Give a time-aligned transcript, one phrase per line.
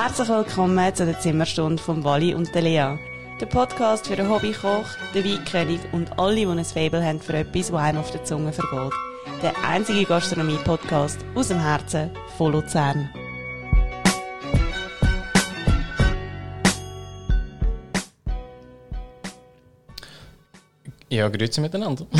[0.00, 2.98] Herzlich willkommen zu der Zimmerstunde von Wally und der Lea.
[3.40, 7.72] Der Podcast für den Hobbykoch, den Weinkönig und alle, die ein Fable haben für etwas,
[7.72, 8.92] was einem auf der Zunge vergeht.
[9.42, 13.10] Der einzige Gastronomie-Podcast aus dem Herzen von Luzern.
[21.08, 22.06] Ja, grüezi miteinander.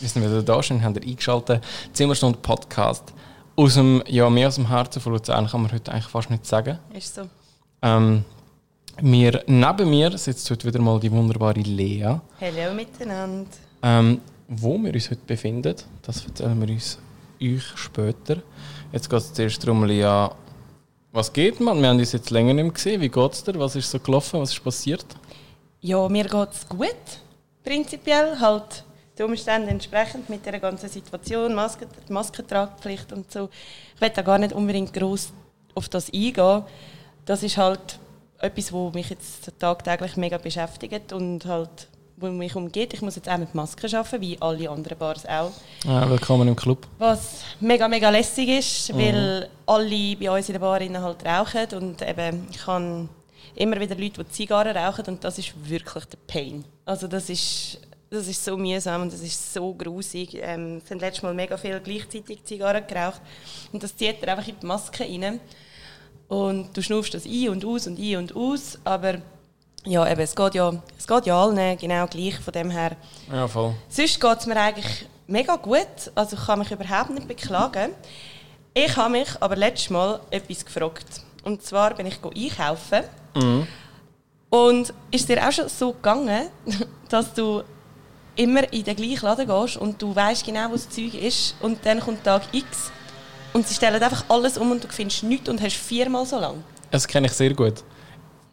[0.00, 1.62] Wir sind wieder da, schön haben ihr eingeschaltet.
[1.92, 3.14] Zimmerstunde Podcast.
[3.58, 6.46] Aus dem, ja, mehr aus dem Herzen von Luzern kann man heute eigentlich fast nicht
[6.46, 6.78] sagen.
[6.94, 7.22] Ist so.
[7.82, 8.24] Ähm,
[9.02, 12.20] mir, neben mir sitzt heute wieder mal die wunderbare Lea.
[12.40, 13.50] Hallo miteinander.
[13.82, 17.00] Ähm, wo wir uns heute befinden, das erzählen wir uns
[17.42, 18.36] euch später.
[18.92, 20.28] Jetzt geht es zuerst darum, Lea,
[21.10, 21.82] was geht man?
[21.82, 23.00] Wir haben uns jetzt länger nicht mehr gesehen.
[23.00, 23.58] Wie geht es dir?
[23.58, 24.38] Was ist so gelaufen?
[24.38, 25.04] Was ist passiert?
[25.80, 26.94] Ja, mir geht es gut.
[27.64, 28.84] Prinzipiell halt
[29.18, 33.48] den Umständen entsprechend mit der ganzen Situation, Maske, Maskentragpflicht und so.
[33.94, 35.32] Ich will da gar nicht unbedingt groß
[35.74, 36.62] auf das eingehen.
[37.24, 37.98] Das ist halt
[38.40, 41.88] etwas, was mich jetzt tagtäglich mega beschäftigt und halt
[42.20, 42.94] wo mich umgeht.
[42.94, 45.52] Ich muss jetzt auch mit Masken arbeiten, wie alle anderen Bars auch.
[45.84, 46.86] Ja, willkommen im Club.
[46.98, 48.98] Was mega, mega lässig ist, mhm.
[48.98, 53.08] weil alle bei uns in der Bar halt rauchen und eben ich habe
[53.54, 56.64] immer wieder Leute, die Zigarren rauchen und das ist wirklich der Pain.
[56.84, 57.80] Also das ist,
[58.10, 60.34] das ist so mühsam und das ist so grusig.
[60.34, 63.20] Ähm, es haben letztes Mal mega viele gleichzeitig Zigarren geraucht
[63.72, 65.40] und das zieht dir einfach in die Maske rein.
[66.28, 69.18] Und du schnaufst das ein und aus und ein und aus, aber
[69.84, 72.96] ja, eben, es geht ja, es geht ja allen genau gleich von dem her.
[73.32, 73.74] Ja, voll.
[73.88, 77.92] Sonst geht es mir eigentlich mega gut, also ich kann mich überhaupt nicht beklagen.
[78.74, 81.06] Ich habe mich aber letztes Mal etwas gefragt.
[81.44, 83.04] Und zwar bin ich einkaufen.
[83.34, 83.66] Mhm.
[84.50, 86.48] Und ist dir auch schon so gegangen,
[87.08, 87.62] dass du
[88.38, 91.84] immer in den gleichen Laden gehst und du weißt genau, wo das Zeug ist und
[91.84, 92.90] dann kommt Tag X
[93.52, 96.62] und sie stellen einfach alles um und du findest nichts und hast viermal so lang.
[96.90, 97.82] Das kenne ich sehr gut.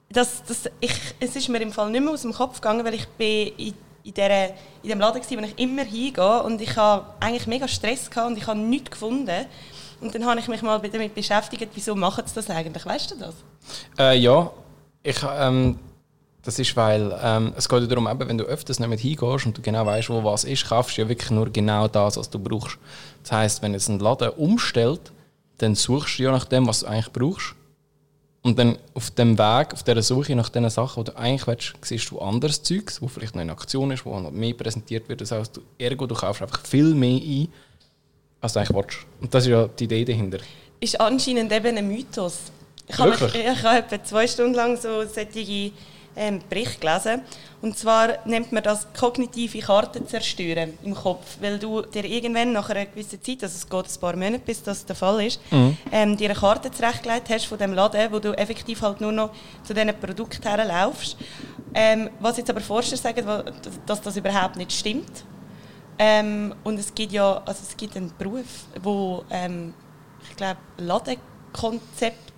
[0.10, 2.96] Das, das, ich, es ist mir im Fall nicht mehr aus dem Kopf gegangen, weil
[2.96, 3.74] ich bin in,
[4.04, 7.68] in, der, in dem Laden war, wo ich immer hingehe und ich hatte eigentlich mega
[7.68, 9.46] Stress gehabt und ich habe nichts gefunden.
[10.02, 12.86] Und dann habe ich mich mal damit beschäftigt, wieso machen sie das eigentlich?
[12.86, 13.36] Weißt du das?
[13.98, 14.52] Äh, ja,
[15.04, 15.80] ich, ähm,
[16.46, 19.58] das ist, weil ähm, es geht ja darum, eben, wenn du öfters nicht hingehst und
[19.58, 22.38] du genau weißt, wo was ist, kaufst du ja wirklich nur genau das, was du
[22.38, 22.78] brauchst.
[23.24, 25.12] Das heißt, wenn jetzt ein Laden umstellt,
[25.58, 27.56] dann suchst du ja nach dem, was du eigentlich brauchst.
[28.44, 31.74] Und dann auf dem Weg, auf dieser Suche nach den Sachen, die du eigentlich willst,
[31.82, 35.22] siehst du anderes Zeugs, wo vielleicht noch in Aktion ist, wo noch mehr präsentiert wird.
[35.22, 37.48] Das heißt, du, ergo, du kaufst einfach viel mehr ein,
[38.40, 38.98] als du eigentlich willst.
[39.20, 40.38] Und das ist ja die Idee dahinter.
[40.80, 42.38] Ist anscheinend eben ein Mythos.
[42.88, 45.72] Ich habe, mich, ich habe etwa zwei Stunden lang so solche
[46.16, 47.22] ähm, Berichte gelesen.
[47.62, 51.38] Und zwar nennt man das kognitive Karten zerstören im Kopf.
[51.42, 54.62] Weil du dir irgendwann nach einer gewissen Zeit, also es geht ein paar Monate, bis
[54.62, 55.78] das der Fall ist, mhm.
[55.92, 59.32] ähm, dir eine Karte zurechtgelegt hast von dem Laden, wo du effektiv halt nur noch
[59.64, 61.18] zu diesen Produkten herlaufst.
[61.74, 63.26] Ähm, was jetzt aber Forscher sagen,
[63.86, 65.26] dass das überhaupt nicht stimmt.
[65.98, 69.74] Ähm, und es gibt ja also es gibt einen Beruf, wo ähm,
[70.30, 72.35] ich glaube Ladenkonzept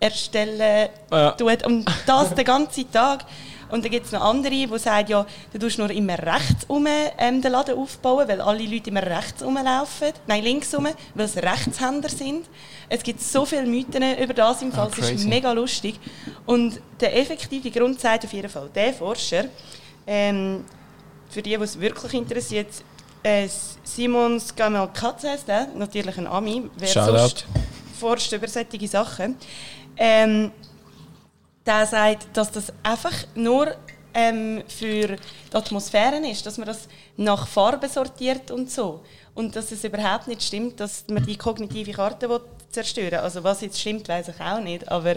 [0.00, 1.32] erstellen ja.
[1.32, 3.24] tut und das den ganzen Tag.
[3.70, 6.86] Und dann gibt es noch andere, die sagen, ja, du tust nur immer rechts um
[6.86, 10.12] ähm, den Laden aufbauen, weil alle Leute immer rechts rumlaufen.
[10.26, 12.46] Nein, links rum, weil es Rechtshänder sind.
[12.88, 14.88] Es gibt so viele Mythen über das im Fall.
[14.90, 16.00] Oh, es ist mega lustig.
[16.46, 19.44] Und der effektive Grund sagt auf jeden Fall der Forscher,
[20.06, 20.64] ähm,
[21.28, 22.68] für die, die es wirklich interessiert,
[23.22, 23.48] äh,
[23.84, 26.70] Simon Skamelkatz heißt er, natürlich ein Ami.
[26.78, 27.44] Wer sonst
[27.98, 29.36] forscht über solche Sachen.
[29.98, 30.52] Ähm,
[31.66, 33.74] der sagt, dass das einfach nur
[34.14, 39.02] ähm, für die Atmosphäre ist, dass man das nach Farbe sortiert und so.
[39.34, 43.18] Und dass es überhaupt nicht stimmt, dass man die kognitive Karte zerstören will.
[43.18, 44.90] Also was jetzt stimmt, weiß ich auch nicht.
[44.90, 45.16] Aber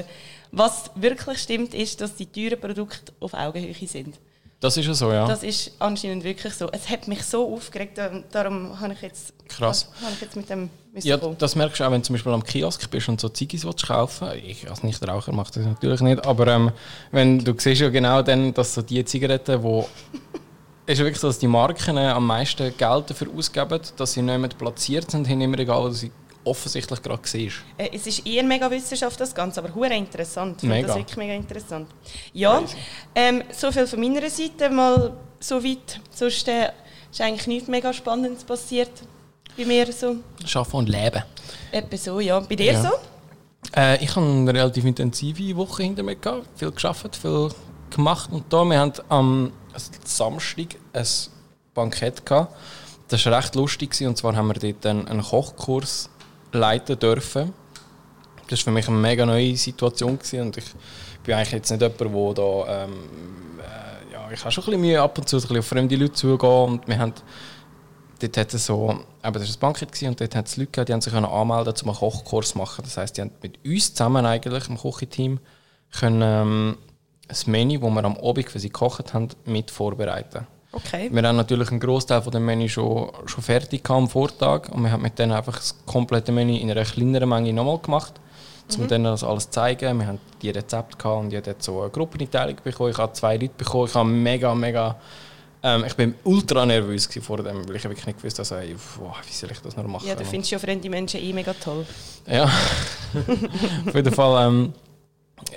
[0.51, 4.19] was wirklich stimmt, ist, dass die teuren Produkte auf Augenhöhe sind.
[4.59, 5.25] Das ist ja so, ja.
[5.25, 6.69] Das ist anscheinend wirklich so.
[6.71, 7.99] Es hat mich so aufgeregt,
[8.31, 9.89] darum habe ich jetzt, Krass.
[10.03, 12.43] Habe ich jetzt mit dem Ja, das merkst du auch, wenn du zum Beispiel am
[12.43, 16.72] Kiosk bist und so Ziggis kaufen Ich als Nichtraucher mache das natürlich nicht, aber ähm,
[17.11, 19.88] wenn du siehst ja genau dann, dass so die Zigaretten, wo
[20.85, 24.22] es ist ja wirklich so, dass die Marken am meisten Geld dafür ausgeben, dass sie
[24.22, 26.11] nicht mehr platziert sind, hin im Regal, wo sie
[26.43, 27.58] offensichtlich gerade siehst.
[27.78, 30.61] Äh, es ist eher mega Wissenschaft, das Ganze, aber hure interessant.
[30.64, 30.87] Mega.
[30.87, 31.87] Das ist wirklich mega interessant.
[32.34, 32.61] Ja,
[33.16, 36.02] ähm, so viel von meiner Seite mal so weit.
[36.09, 36.72] Sonst äh,
[37.09, 38.91] ist eigentlich nichts mega Spannendes passiert
[39.57, 40.17] bei mir so.
[40.45, 41.23] Schaffen und Leben.
[41.71, 42.39] Etwa so, ja.
[42.39, 42.81] Bei dir ja.
[42.81, 42.89] so?
[43.75, 46.47] Äh, ich habe eine relativ intensive Woche hinter mir gehabt.
[46.55, 47.49] Viel geschafft, viel
[47.89, 48.63] gemacht und da.
[48.63, 49.51] Wir hatten am
[50.03, 51.07] Samstag ein
[51.73, 52.55] Bankett gehabt.
[53.07, 56.09] Das war recht lustig und zwar haben wir dort einen Kochkurs
[56.53, 57.53] leiten dürfen.
[58.47, 60.65] das war für mich eine mega neue Situation gewesen und ich
[61.23, 62.93] bin eigentlich jetzt nicht jemand, der da, ähm,
[63.59, 65.95] äh, ja, ich habe schon ein bisschen Mühe ab und zu ein bisschen auf fremde
[65.95, 67.13] Leute zugehen und wir haben
[68.22, 70.85] dort hat es so, aber das war ein Bankett und dort hat es Leute gegeben,
[70.85, 72.84] die haben sich anmelden um einen Kochkurs zu machen.
[72.84, 75.40] Das heisst, die haben mit uns zusammen eigentlich im Kochteam
[75.91, 76.78] können ähm,
[77.28, 80.47] das Menü, das wir am Abend für sie gekocht haben, mit vorbereiten.
[80.73, 81.09] Okay.
[81.12, 84.91] Wir haben natürlich einen Großteil von dem Menü schon, schon fertig am Vortag und wir
[84.91, 88.14] haben mit denen einfach das komplette Menü in einer kleineren Menge nochmal gemacht,
[88.76, 88.88] um mhm.
[88.88, 90.00] denen das alles zu zeigen.
[90.00, 92.91] Wir haben die Rezepte gehabt und jeder hat so eine Gruppeneinteilung bekommen.
[92.91, 93.88] Ich habe zwei Leute bekommen.
[93.88, 94.96] Ich habe mega, mega
[95.63, 99.16] ähm, ich bin ultra nervös vor dem, weil ich wirklich nicht gewusst habe, also, wow,
[99.28, 100.08] wie soll ich das noch machen.
[100.08, 101.85] Ja, du findest ja fremde Menschen eh mega toll.
[102.28, 102.46] Ja,
[103.85, 104.73] auf jeden Fall ähm,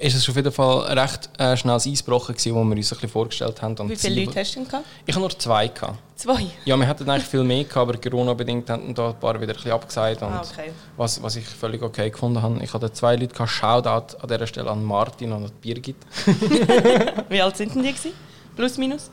[0.01, 2.97] ist es auf jeden Fall recht äh, schnell ein Eisbrochen gewesen, wo wir uns ein
[2.97, 3.77] bisschen vorgestellt haben.
[3.79, 4.85] Und wie viele Leute hast du denn gehabt?
[5.07, 5.99] Ich habe nur zwei gehabt.
[6.17, 6.47] Zwei?
[6.65, 9.57] Ja, wir hatten eigentlich viel mehr gehabt, aber Corona-bedingt haben da ein paar wieder ein
[9.57, 10.23] bisschen abgesagt.
[10.23, 10.71] Und ah, okay.
[10.97, 12.63] was, was ich völlig okay gefunden habe.
[12.63, 13.51] Ich hatte zwei Leute gehabt.
[13.51, 15.97] Shoutout an dieser Stelle an Martin und an Birgit.
[17.29, 18.13] wie alt sind denn die gewesen?
[18.57, 19.11] Plus, minus?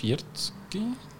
[0.00, 0.52] 40.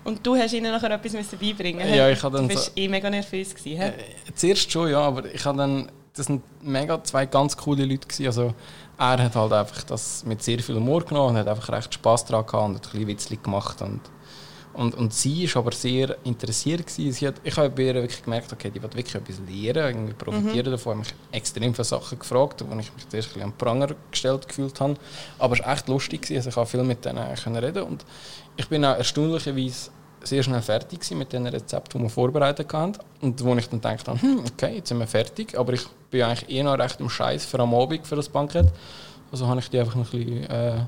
[0.02, 2.88] Und du hast ihnen nachher etwas müssen beibringen Ja, ich dann Du warst so, eh
[2.88, 3.54] mega nervös.
[3.54, 3.92] Gewesen, äh,
[4.34, 5.90] zuerst schon, ja, aber ich habe dann...
[6.14, 8.08] Das sind mega zwei ganz coole Leute.
[8.08, 8.26] Gewesen.
[8.26, 8.54] Also,
[8.98, 12.24] er hat halt einfach das mit sehr viel Humor genommen und hat einfach recht Spass
[12.24, 13.80] daran gehabt und hat ein bisschen Witzli gemacht.
[13.80, 14.00] Und
[14.72, 16.86] und, und sie war aber sehr interessiert.
[16.86, 17.12] Gewesen.
[17.12, 20.12] Sie hat, ich habe bei ihr wirklich gemerkt, okay, die will wirklich etwas lernen, irgendwie
[20.14, 20.70] profitieren mhm.
[20.70, 21.00] davon.
[21.02, 23.88] Ich habe mich extrem viele Sachen gefragt, wo ich mich zuerst ein bisschen an Pranger
[24.10, 24.94] gestellt gefühlt habe.
[25.38, 26.22] Aber es war echt lustig.
[26.22, 26.36] Gewesen.
[26.36, 28.04] Also ich konnte viel mit denen reden und
[28.60, 29.90] ich bin auch erstaunlicherweise
[30.22, 32.92] sehr schnell fertig mit den Rezepten, die wir vorbereitet haben.
[33.22, 36.50] Und wo ich dann dachte, hm, okay, jetzt sind wir fertig, aber ich bin eigentlich
[36.50, 38.66] eh noch recht im Scheiß für am Abend für das Bankett.
[39.32, 40.44] Also habe ich die einfach ein bisschen...
[40.44, 40.80] Äh,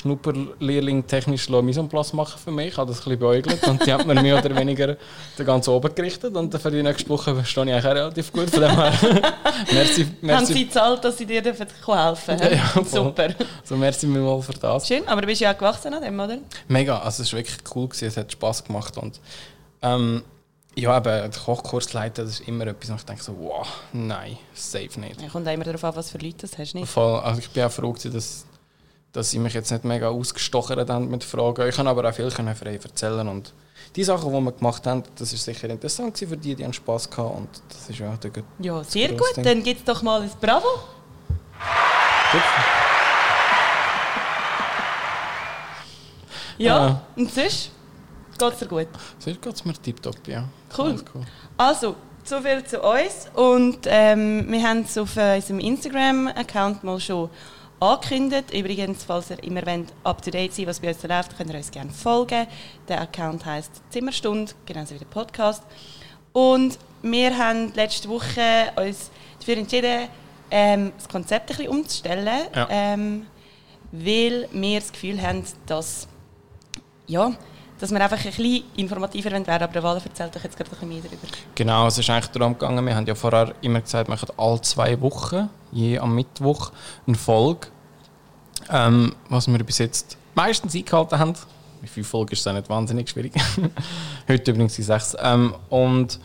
[0.00, 2.68] Schnupperlehrling technisch Mise en place machen für mich.
[2.68, 4.96] Ich habe das ein bisschen beäugelt und die hat mir mehr oder weniger
[5.38, 8.48] den ganzen oben gerichtet und für die nächste Woche stehe ich eigentlich auch relativ gut.
[8.48, 8.92] Von dem her.
[9.72, 10.46] merci, merci.
[10.46, 12.38] Haben sie gezahlt, dass sie dir helfen dürfen?
[12.38, 13.34] Ja, ja, Super.
[13.62, 14.88] So, merci mir mal für das.
[14.88, 16.38] Schön, aber du bist ja auch gewachsen an dem, oder?
[16.68, 19.20] Mega, also es war wirklich cool, gewesen, es hat Spass gemacht und
[19.82, 20.22] ähm,
[20.76, 24.38] ja, aber den Kochkurs leiten, das ist immer etwas, wo ich denke so, wow, nein,
[24.54, 25.20] safe nicht.
[25.20, 26.88] Ja, kommt immer darauf an, was für Leute das hast, nicht?
[26.88, 28.46] Voll, also ich bin auch froh, dass
[29.12, 31.68] dass sie mich jetzt nicht mega ausgestochen haben mit Fragen.
[31.68, 33.52] Ich kann aber auch viel frei erzählen und
[33.96, 37.10] die Sachen, die wir gemacht haben, das ist sicher interessant für die, die haben Spass
[37.10, 38.30] gehabt und das ist ja der
[38.60, 39.36] Ja, sehr gut.
[39.36, 39.44] Ding.
[39.44, 40.68] Dann gibt es doch mal ein Bravo.
[42.32, 42.42] Gut.
[46.58, 47.70] Ja, äh, und sonst
[48.38, 48.88] geht es dir gut?
[49.18, 50.44] Sonst geht es mir tiptop, ja.
[50.76, 51.02] Cool.
[51.14, 51.22] cool.
[51.56, 57.30] Also, so viel zu uns und ähm, wir haben es auf unserem Instagram-Account mal schon
[57.80, 58.52] angekündigt.
[58.52, 61.56] Übrigens, falls ihr immer wollt, up to date sein was bei uns läuft, könnt ihr
[61.56, 62.46] uns gerne folgen.
[62.88, 65.62] Der Account heißt Zimmerstunde, genauso wie der Podcast.
[66.32, 70.08] Und wir haben letzte Woche uns dafür entschieden,
[70.50, 72.68] ähm, das Konzept ein bisschen umzustellen, ja.
[72.70, 73.26] ähm,
[73.92, 76.06] weil wir das Gefühl haben, dass
[77.06, 77.32] ja,
[77.80, 80.74] dass wir einfach ein bisschen informativer werden aber der Wahl erzählt euch jetzt gerade ein
[80.74, 81.26] bisschen mehr darüber.
[81.54, 84.60] Genau, es ist eigentlich darum gegangen, wir haben ja vorher immer gesagt, wir machen alle
[84.60, 86.72] zwei Wochen, je am Mittwoch,
[87.06, 87.68] eine Folge,
[88.68, 91.34] ähm, was wir bis jetzt meistens eingehalten haben.
[91.80, 93.32] Wie viele Folgen ist es nicht wahnsinnig schwierig.
[94.28, 95.16] Heute übrigens die sechs.
[95.18, 96.20] Ähm, und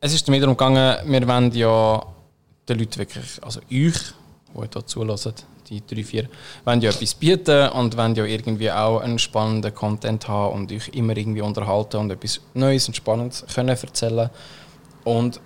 [0.00, 2.02] es ist damit darum gegangen, wir wollen ja
[2.68, 4.14] den Leuten wirklich, also euch,
[4.54, 5.34] die hier zulassen,
[5.68, 6.28] die drei, vier,
[6.64, 10.88] wollen ja etwas bieten und wollen ja irgendwie auch einen spannenden Content haben und euch
[10.88, 14.30] immer irgendwie unterhalten und etwas Neues und Spannendes können erzählen.
[15.04, 15.40] Und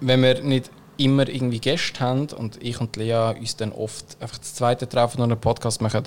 [0.00, 4.38] wenn wir nicht immer irgendwie Gäste haben und ich und Lea uns dann oft einfach
[4.38, 6.04] das zweite Treffen und einen Podcast machen,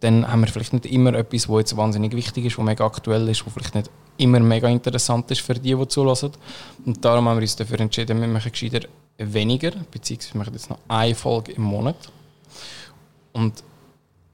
[0.00, 3.28] dann haben wir vielleicht nicht immer etwas, was jetzt wahnsinnig wichtig ist, was mega aktuell
[3.28, 6.32] ist, was vielleicht nicht immer mega interessant ist für die, die zulassen.
[6.84, 8.80] Und darum haben wir uns dafür entschieden, wir machen gescheiter
[9.18, 11.96] weniger, beziehungsweise wir machen jetzt noch eine Folge im Monat.
[13.32, 13.62] Und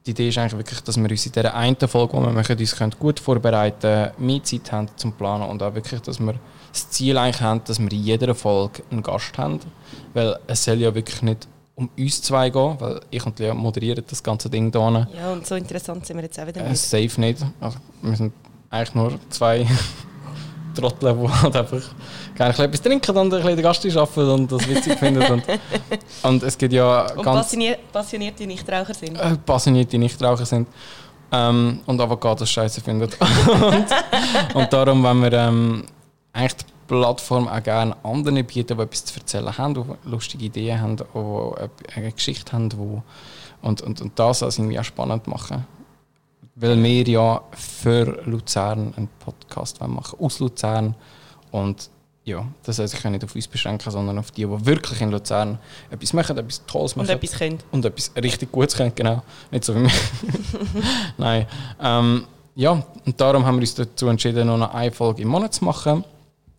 [0.06, 2.58] die Idee ist eigentlich wirklich, dass wir uns in dieser einen Folge, die wir machen,
[2.58, 6.34] uns gut vorbereiten können, mehr Zeit haben zum Planen und auch wirklich, dass wir
[6.72, 9.60] das Ziel eigentlich haben, dass wir in jeder Folge einen Gast haben.
[10.14, 14.02] Weil es soll ja wirklich nicht um uns zwei gehen, weil ich und Lea moderieren
[14.08, 15.08] das ganze Ding hier.
[15.14, 16.92] Ja, und so interessant sind wir jetzt auch wieder nicht.
[16.92, 17.44] Äh, safe nicht.
[17.60, 18.32] Also, wir sind
[18.70, 19.66] eigentlich nur zwei
[20.80, 21.82] Trottel, die halt einfach
[22.34, 25.22] gerne etwas trinken und ein bisschen den Gast arbeiten und das witzig finden.
[25.22, 25.42] Und,
[26.22, 27.56] und es gibt ja und ganz...
[27.92, 29.16] Passionierte Nichtraucher sind.
[29.16, 30.68] Äh, passionierte Nichtraucher sind.
[31.30, 33.10] Ähm, und Avocados scheiße finden.
[33.48, 35.84] und, und darum, wenn wir ähm,
[36.32, 40.80] eigentlich die Plattform auch gerne anderen bieten, die etwas zu erzählen haben, die lustige Ideen
[40.80, 42.76] haben, die eine Geschichte haben, die
[43.60, 45.66] und, und, und das also irgendwie auch spannend machen.
[46.60, 50.94] Weil wir ja für Luzern einen Podcast machen aus Luzern
[51.52, 51.90] und
[52.24, 55.58] ja, das soll sich nicht auf uns beschränken, sondern auf die, die wirklich in Luzern
[55.90, 57.08] etwas machen, etwas Tolles machen.
[57.08, 57.58] Und etwas können.
[57.72, 59.22] Und etwas richtig Gutes können, genau.
[59.50, 59.90] Nicht so wie wir.
[61.16, 61.46] Nein.
[61.82, 62.24] Ähm,
[62.54, 66.04] ja, und darum haben wir uns dazu entschieden, noch eine Folge im Monat zu machen.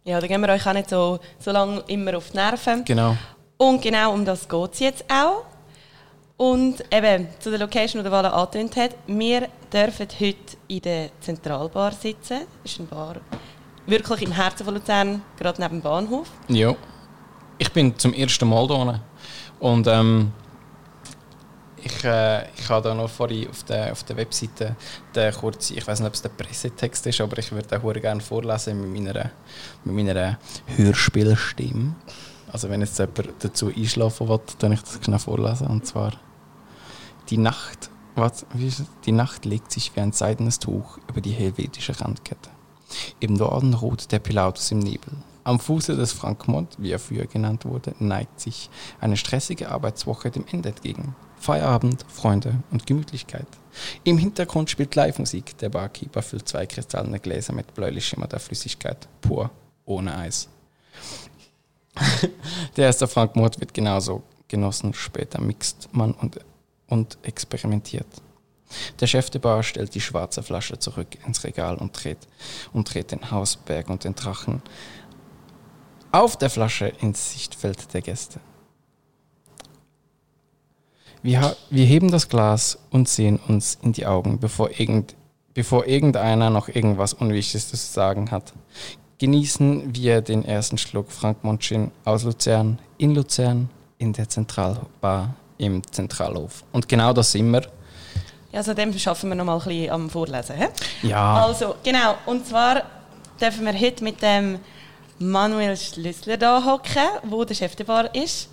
[0.06, 2.84] Ja, da gehen wir euch auch nicht so, so lange immer auf die Nerven.
[2.86, 3.15] Genau.
[3.58, 5.44] Und genau um das geht es jetzt auch.
[6.39, 11.91] Und eben zu der Location, die Walla angetönt hat, wir dürfen heute in der Zentralbar
[11.91, 12.39] sitzen.
[12.63, 13.17] Das ist eine Bar
[13.89, 16.29] wirklich im Herzen von Luzern, gerade neben dem Bahnhof.
[16.48, 16.75] Ja.
[17.58, 19.01] Ich bin zum ersten Mal hier.
[19.60, 20.31] Und ähm,
[21.75, 24.75] ich, äh, ich habe da noch vorhin auf der, auf der Webseite
[25.13, 28.22] den kurzen, ich weiß nicht, ob es der Pressetext ist, aber ich würde den gerne
[28.22, 29.31] vorlesen mit meiner,
[29.84, 30.39] mit meiner
[30.77, 31.96] Hörspielstimme.
[32.51, 35.67] Also wenn jetzt jemand dazu einschlafen will, dann ich das genau vorlesen.
[35.67, 36.13] Und zwar
[37.29, 38.45] die Nacht, was?
[39.05, 42.50] Die Nacht legt sich wie ein seidenes Tuch über die helvetische Randkette.
[43.19, 45.13] Im Norden ruht der Pilatus im Nebel.
[45.43, 48.69] Am Fuße des Frankmont, wie er früher genannt wurde, neigt sich
[49.00, 51.15] eine stressige Arbeitswoche dem Ende entgegen.
[51.38, 53.48] Feierabend, Freunde und Gemütlichkeit.
[54.03, 55.57] Im Hintergrund spielt Live-Musik.
[55.59, 59.07] Der Barkeeper füllt zwei kristallene Gläser mit bläulich schimmernder Flüssigkeit.
[59.21, 59.50] Pur,
[59.86, 60.50] ohne Eis.
[62.75, 64.93] der erste Frankmord wird genauso genossen.
[64.93, 66.39] Später mixt man und,
[66.89, 68.08] und experimentiert.
[69.00, 72.27] Der Chef der Bar stellt die schwarze Flasche zurück ins Regal und dreht,
[72.72, 74.62] und dreht den Hausberg und den Drachen
[76.12, 78.39] auf der Flasche ins Sichtfeld der Gäste.
[81.22, 85.15] Wir, wir heben das Glas und sehen uns in die Augen, bevor, irgend,
[85.53, 88.53] bevor irgendeiner noch irgendwas Unwichtiges zu sagen hat.
[89.17, 95.83] Genießen wir den ersten Schluck Frank Monchin aus Luzern, in Luzern, in der Zentralbar im
[95.91, 96.63] Zentralhof.
[96.71, 97.61] Und genau das sind wir.
[98.51, 100.55] Ja, also dem schaffen wir noch mal ein bisschen am Vorlesen.
[100.55, 101.07] He?
[101.07, 101.45] Ja.
[101.45, 102.15] Also, genau.
[102.25, 102.81] Und zwar
[103.39, 104.59] dürfen wir heute mit dem
[105.19, 108.49] Manuel Schlüssler da hocken, wo der Chef der Bar ist.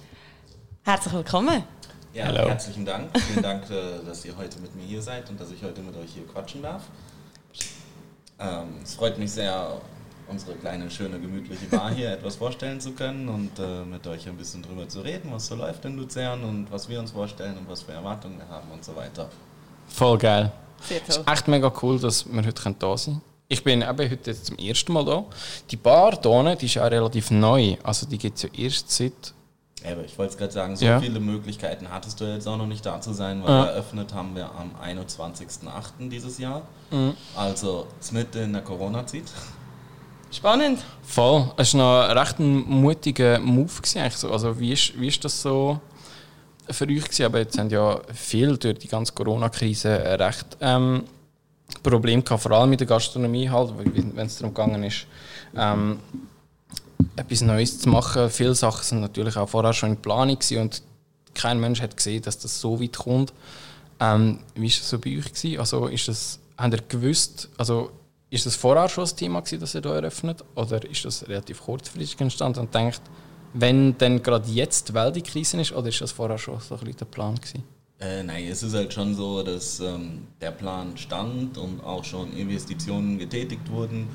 [0.85, 1.65] Herzlich willkommen.
[2.13, 2.49] Ja, Hello.
[2.49, 3.11] herzlichen Dank.
[3.19, 5.97] Vielen Dank, äh, dass ihr heute mit mir hier seid und dass ich heute mit
[5.97, 6.83] euch hier quatschen darf.
[8.39, 9.81] Ähm, es freut mich sehr,
[10.29, 14.37] unsere kleine, schöne, gemütliche Bar hier etwas vorstellen zu können und äh, mit euch ein
[14.37, 17.69] bisschen drüber zu reden, was so läuft in Luzern und was wir uns vorstellen und
[17.69, 19.29] was für Erwartungen wir haben und so weiter.
[19.89, 20.51] Voll geil.
[20.83, 21.25] Sehr Es toll.
[21.27, 22.53] ist echt mega cool, dass wir heute
[22.83, 23.21] da sind können.
[23.49, 25.25] Ich bin eben heute jetzt zum ersten Mal da.
[25.71, 27.77] Die Bar hier unten, die ist auch relativ neu.
[27.85, 29.13] Also die gibt es ja erst seit...
[29.89, 30.99] Aber ich wollte es gerade sagen, so Ja.
[30.99, 33.65] viele Möglichkeiten hattest du jetzt auch noch nicht da zu sein, weil Ja.
[33.67, 36.09] eröffnet haben wir am 21.08.
[36.09, 36.63] dieses Jahr.
[36.91, 37.15] Mhm.
[37.37, 39.23] Also mitten in der Corona-Zeit.
[40.37, 40.85] Spannend.
[41.03, 41.51] Voll.
[41.57, 43.73] Es war noch recht ein mutiger Move.
[43.81, 44.31] Gewesen.
[44.31, 45.81] Also wie ist, wie ist das so
[46.69, 47.25] für euch gewesen?
[47.25, 51.05] Aber jetzt haben ja viele durch die ganze Corona-Krise recht ähm,
[51.83, 55.07] Problem gehabt, vor allem mit der Gastronomie halt, wenn es darum gegangen ist,
[55.57, 56.01] ähm,
[57.17, 58.29] etwas Neues zu machen.
[58.29, 60.83] Viele Sachen sind natürlich auch vorher schon in Planung und
[61.33, 63.33] kein Mensch hat gesehen, dass das so weit kommt.
[64.01, 65.33] Ähm, wie war das so bei euch?
[65.33, 65.61] Gewesen?
[65.61, 67.91] Also ist das, habt ihr gewusst, also
[68.37, 70.45] ist das vorher schon das Thema gewesen, dass ihr da eröffnet?
[70.55, 73.01] Oder ist das relativ kurzfristig entstanden und denkt,
[73.55, 76.75] wenn dann gerade jetzt die Welt in Krise ist, oder ist das vorher schon so
[76.75, 77.65] ein bisschen der Plan gewesen?
[77.99, 82.37] Äh, nein, es ist halt schon so, dass ähm, der Plan stand und auch schon
[82.37, 84.07] Investitionen getätigt wurden.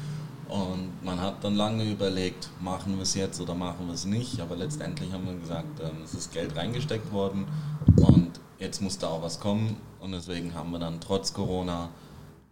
[0.47, 4.39] Und man hat dann lange überlegt, machen wir es jetzt oder machen wir es nicht.
[4.39, 7.47] Aber letztendlich haben wir gesagt, ähm, es ist Geld reingesteckt worden
[7.95, 9.77] und jetzt muss da auch was kommen.
[9.99, 11.89] Und deswegen haben wir dann trotz Corona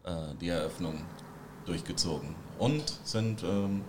[0.06, 0.96] äh, die Eröffnung
[1.70, 3.82] durchgezogen und sind ähm,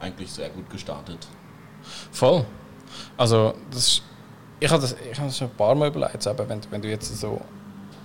[0.00, 1.26] eigentlich sehr gut gestartet.
[2.10, 2.44] Voll.
[3.16, 4.02] Also, das
[4.60, 6.26] ich habe das, habe das schon ein paar Mal überlegt.
[6.26, 7.40] Aber wenn, wenn du jetzt so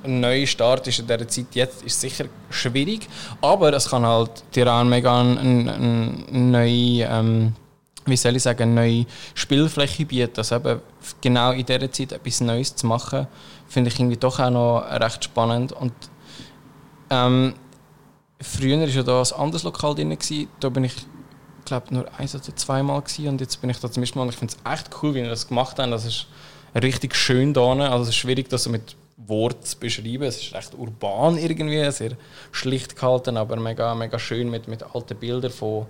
[0.04, 3.08] einen neuen Start ist in dieser Zeit jetzt, ist sicher schwierig.
[3.42, 7.54] Aber es kann halt dir auch mega eine ein, ein neue, ähm,
[8.06, 10.38] wie soll ich sagen, eine neue Spielfläche bieten.
[10.38, 10.80] Also eben
[11.20, 13.28] genau in dieser Zeit etwas Neues zu machen,
[13.68, 15.74] finde ich irgendwie doch auch noch recht spannend.
[15.74, 15.94] Und
[17.10, 17.54] ähm,
[18.46, 20.10] früher war ja da ein anderes Lokal drin.
[20.10, 20.48] gewesen.
[20.60, 20.96] Da bin ich
[21.66, 24.30] glaube nur eins oder zweimal gewesen und jetzt bin ich da zum ersten Mal und
[24.30, 25.92] ich finde es echt cool, wie wir das gemacht haben.
[25.92, 26.28] Das ist
[26.76, 27.72] richtig schön da.
[27.74, 30.24] Also es ist schwierig, das so mit Worten zu beschreiben.
[30.24, 32.12] Es ist recht urban irgendwie, sehr
[32.52, 35.88] schlicht gehalten, aber mega, mega schön mit, mit alten Bildern von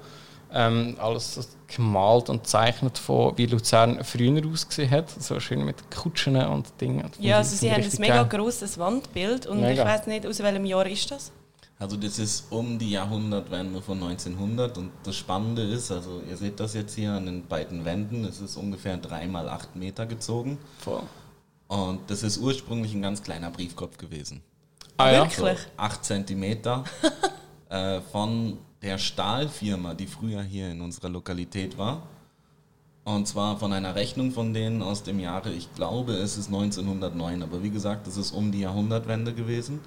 [0.54, 5.10] ähm, alles gemalt und gezeichnet von wie Luzern früher ausgesehen hat.
[5.10, 7.10] So schön mit Kutschen und Dingen.
[7.20, 9.82] Ja, also sie haben ein mega grosses Wandbild und Mega.
[9.82, 11.32] ich weiß nicht, aus welchem Jahr ist das?
[11.78, 16.60] Also das ist um die Jahrhundertwende von 1900 und das Spannende ist, also ihr seht
[16.60, 20.58] das jetzt hier an den beiden Wänden, es ist ungefähr 3 mal 8 Meter gezogen
[20.80, 21.04] Voll.
[21.68, 24.42] und das ist ursprünglich ein ganz kleiner Briefkopf gewesen.
[24.96, 25.24] Ah ja?
[25.24, 25.60] Wirklich?
[25.60, 26.86] So 8 Zentimeter
[27.70, 32.04] äh, von der Stahlfirma, die früher hier in unserer Lokalität war.
[33.04, 37.44] Und zwar von einer Rechnung von denen aus dem Jahre, ich glaube, es ist 1909.
[37.44, 39.80] Aber wie gesagt, das ist um die Jahrhundertwende gewesen.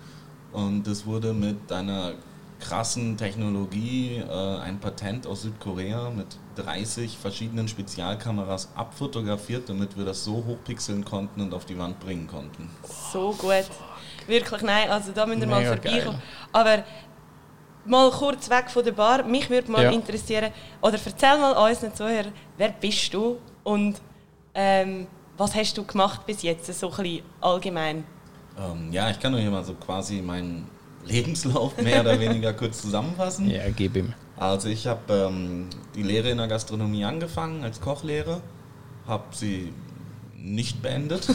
[0.53, 2.15] Und es wurde mit einer
[2.61, 6.27] krassen Technologie, äh, ein Patent aus Südkorea mit
[6.57, 12.27] 30 verschiedenen Spezialkameras abfotografiert, damit wir das so hochpixeln konnten und auf die Wand bringen
[12.27, 12.71] konnten.
[13.13, 13.69] So gut.
[14.27, 16.21] Wirklich, nein, also da müssen wir mal vorbeikommen.
[16.53, 16.85] Aber
[17.85, 19.91] mal kurz weg von der Bar, mich würde mal ja.
[19.91, 20.53] interessieren,
[20.83, 24.01] oder erzähl mal unseren Zuhörern, wer bist du und
[24.55, 28.05] ähm, was hast du gemacht bis jetzt, so ein bisschen allgemein?
[28.59, 30.69] Ähm, ja, ich kann nur hier mal so quasi meinen
[31.05, 33.51] Lebenslauf mehr oder weniger kurz zusammenfassen.
[33.51, 34.13] Ja, gib ihm.
[34.37, 38.41] Also ich habe ähm, die Lehre in der Gastronomie angefangen als Kochlehre,
[39.07, 39.73] habe sie
[40.37, 41.29] nicht beendet.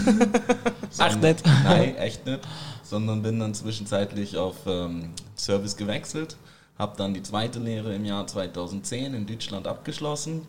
[0.97, 1.45] Ach nicht?
[1.45, 2.41] Nein, echt nicht.
[2.83, 6.37] Sondern bin dann zwischenzeitlich auf ähm, Service gewechselt,
[6.77, 10.47] habe dann die zweite Lehre im Jahr 2010 in Deutschland abgeschlossen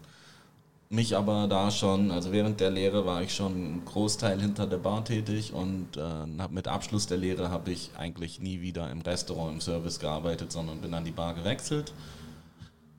[0.95, 4.79] mich aber da schon, also während der Lehre war ich schon einen Großteil hinter der
[4.79, 9.55] Bar tätig und äh, mit Abschluss der Lehre habe ich eigentlich nie wieder im Restaurant,
[9.55, 11.93] im Service gearbeitet, sondern bin an die Bar gewechselt.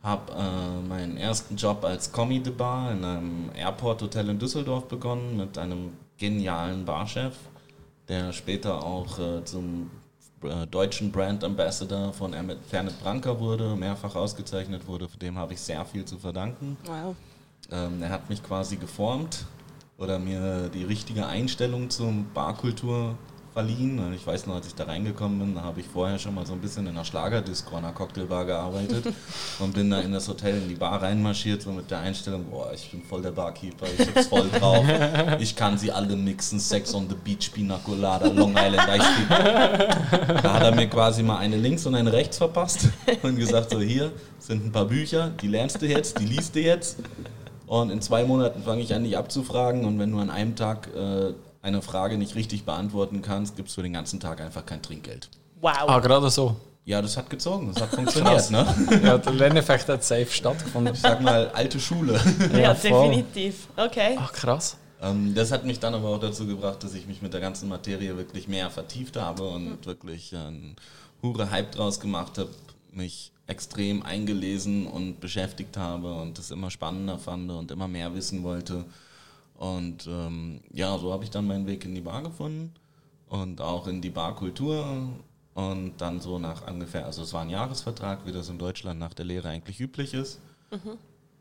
[0.03, 5.37] Habe äh, meinen ersten Job als Commis de Bar in einem Airport-Hotel in Düsseldorf begonnen
[5.37, 7.33] mit einem genialen Barchef,
[8.07, 9.89] der später auch äh, zum
[10.43, 12.35] äh, deutschen Brand Ambassador von
[12.69, 15.07] Fernet Branca wurde, mehrfach ausgezeichnet wurde.
[15.21, 16.77] Dem habe ich sehr viel zu verdanken.
[16.85, 17.15] Wow.
[17.71, 19.45] Ähm, er hat mich quasi geformt
[19.97, 23.15] oder mir die richtige Einstellung zum Barkultur
[23.55, 24.13] verliehen.
[24.13, 26.51] Ich weiß noch, als ich da reingekommen bin, da habe ich vorher schon mal so
[26.51, 29.05] ein bisschen in einer Schlagerdisco, einer Cocktailbar gearbeitet
[29.59, 32.73] und bin da in das Hotel, in die Bar reinmarschiert, so mit der Einstellung, boah,
[32.73, 34.85] ich bin voll der Barkeeper, ich hab's voll drauf,
[35.39, 40.41] ich kann sie alle mixen, Sex on the Beach, Pina Colada, Long Island Ice Tea.
[40.43, 42.89] Da hat er mir quasi mal eine links und eine rechts verpasst
[43.23, 46.59] und gesagt, so hier sind ein paar Bücher, die lernst du jetzt, die liest du
[46.59, 46.97] jetzt
[47.67, 49.85] und in zwei Monaten fange ich an, dich abzufragen.
[49.85, 53.81] Und wenn du an einem Tag äh, eine Frage nicht richtig beantworten kannst, gibst du
[53.81, 55.29] den ganzen Tag einfach kein Trinkgeld.
[55.61, 55.85] Wow.
[55.87, 56.55] Ah, gerade so.
[56.85, 58.51] Ja, das hat gezogen, das hat funktioniert.
[58.51, 58.65] ne?
[59.03, 60.93] Ja, der Lerneffekt hat safe stattgefunden.
[60.93, 62.21] Ich sag mal, alte Schule.
[62.53, 63.67] Ja, ja definitiv.
[63.75, 64.15] Okay.
[64.19, 64.77] Ach, krass.
[65.01, 67.69] Ähm, das hat mich dann aber auch dazu gebracht, dass ich mich mit der ganzen
[67.69, 69.85] Materie wirklich mehr vertieft habe und mhm.
[69.85, 70.75] wirklich einen
[71.23, 72.49] hure Hype draus gemacht habe,
[72.91, 78.43] mich extrem eingelesen und beschäftigt habe und es immer spannender fand und immer mehr wissen
[78.43, 78.85] wollte.
[79.57, 82.73] Und ähm, ja, so habe ich dann meinen Weg in die Bar gefunden
[83.29, 85.09] und auch in die Barkultur.
[85.53, 89.13] Und dann so nach ungefähr, also es war ein Jahresvertrag, wie das in Deutschland nach
[89.13, 90.39] der Lehre eigentlich üblich ist.
[90.69, 90.97] Mhm.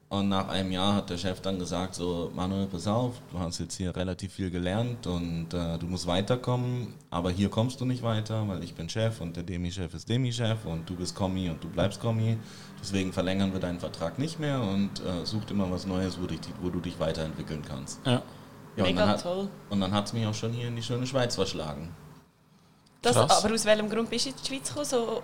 [0.08, 3.58] Und nach einem Jahr hat der Chef dann gesagt, so Manuel, pass auf, du hast
[3.58, 8.02] jetzt hier relativ viel gelernt und äh, du musst weiterkommen, aber hier kommst du nicht
[8.02, 11.64] weiter, weil ich bin Chef und der Demi-Chef ist Demi-Chef und du bist Kommi und
[11.64, 12.36] du bleibst Kommi.
[12.80, 16.40] Deswegen verlängern wir deinen Vertrag nicht mehr und äh, such immer was Neues, wo, dich,
[16.60, 18.00] wo, du dich weiterentwickeln kannst.
[18.06, 18.22] Ja.
[18.76, 19.48] ja Mega hat, toll.
[19.70, 21.90] Und dann hat es mich auch schon hier in die schöne Schweiz verschlagen.
[23.02, 24.84] Das, aber aus welchem Grund bist du in die Schweiz gekommen?
[24.86, 25.22] So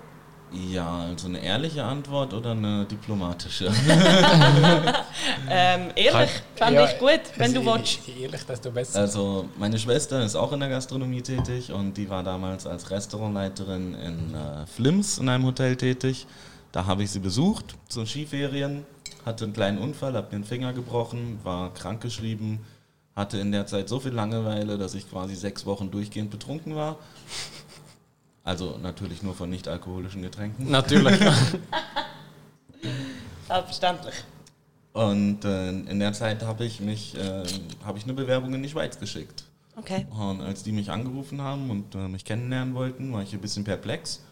[0.53, 3.67] ja, also eine ehrliche Antwort oder eine diplomatische?
[5.49, 8.09] ähm, ehrlich, fand ja, ich gut, wenn also du willst.
[8.21, 8.99] Ehrlich, desto besser.
[8.99, 13.95] Also meine Schwester ist auch in der Gastronomie tätig und die war damals als Restaurantleiterin
[13.95, 16.27] in äh, Flims in einem Hotel tätig.
[16.73, 18.85] Da habe ich sie besucht zu Skiferien,
[19.25, 22.61] hatte einen kleinen Unfall, habe mir den Finger gebrochen, war krankgeschrieben,
[23.15, 26.97] hatte in der Zeit so viel Langeweile, dass ich quasi sechs Wochen durchgehend betrunken war
[28.44, 30.70] also natürlich nur von nicht-alkoholischen Getränken.
[30.70, 31.18] Natürlich.
[33.46, 34.14] Selbstverständlich.
[34.92, 37.44] Und äh, in der Zeit habe ich mich, äh,
[37.85, 39.44] habe ich eine Bewerbung in die Schweiz geschickt.
[39.76, 40.07] Okay.
[40.11, 43.64] Und als die mich angerufen haben und äh, mich kennenlernen wollten, war ich ein bisschen
[43.64, 44.22] perplex.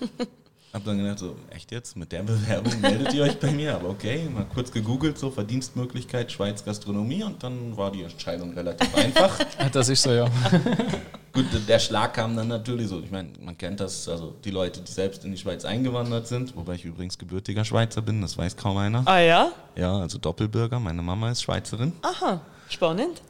[0.72, 3.74] Hab dann gedacht, so, echt jetzt, mit der Bewerbung meldet ihr euch bei mir?
[3.74, 8.94] Aber okay, mal kurz gegoogelt, so Verdienstmöglichkeit Schweiz Gastronomie und dann war die Entscheidung relativ
[8.94, 9.38] einfach.
[9.72, 10.24] Das ist so, ja.
[11.32, 13.00] Gut, der Schlag kam dann natürlich so.
[13.00, 16.56] Ich meine, man kennt das, also die Leute, die selbst in die Schweiz eingewandert sind,
[16.56, 19.06] wobei ich übrigens gebürtiger Schweizer bin, das weiß kaum einer.
[19.06, 19.52] Ah ja?
[19.76, 21.92] Ja, also Doppelbürger, meine Mama ist Schweizerin.
[22.00, 23.20] Aha, spannend.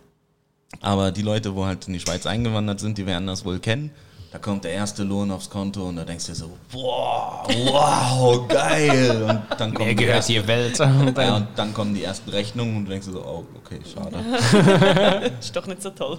[0.81, 3.90] Aber die Leute, wo halt in die Schweiz eingewandert sind, die werden das wohl kennen
[4.32, 8.48] da kommt der erste Lohn aufs Konto und da denkst du dir so, boah, wow,
[8.48, 9.22] geil.
[9.24, 10.80] Und dann kommt Mir gehört die Welt.
[10.80, 13.44] Und dann, ja, und dann kommen die ersten Rechnungen und du denkst dir so, oh,
[13.58, 15.30] okay, schade.
[15.38, 16.18] ist doch nicht so toll.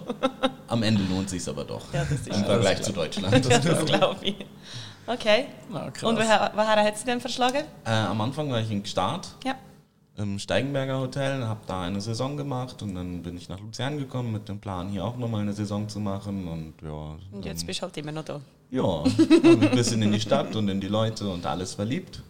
[0.68, 1.92] Am Ende lohnt sich aber doch.
[1.92, 3.34] Ja, das ist Im Vergleich zu Deutschland.
[3.50, 4.36] Das, das glaube ich.
[5.08, 5.48] Okay.
[5.72, 7.64] Oh, und woher, woher hat sie denn verschlagen?
[7.84, 9.28] Äh, am Anfang war ich in Start.
[9.44, 9.56] Ja
[10.16, 14.32] im Steigenberger Hotel, habe da eine Saison gemacht und dann bin ich nach Luzern gekommen
[14.32, 16.48] mit dem Plan, hier auch nochmal eine Saison zu machen.
[16.48, 18.40] Und, ja, und jetzt bist du halt immer noch da.
[18.70, 19.04] Ja,
[19.44, 22.22] ein bisschen in die Stadt und in die Leute und alles verliebt.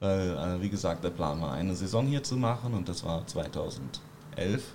[0.00, 3.26] Weil, äh, wie gesagt, der Plan war, eine Saison hier zu machen und das war
[3.26, 4.74] 2011.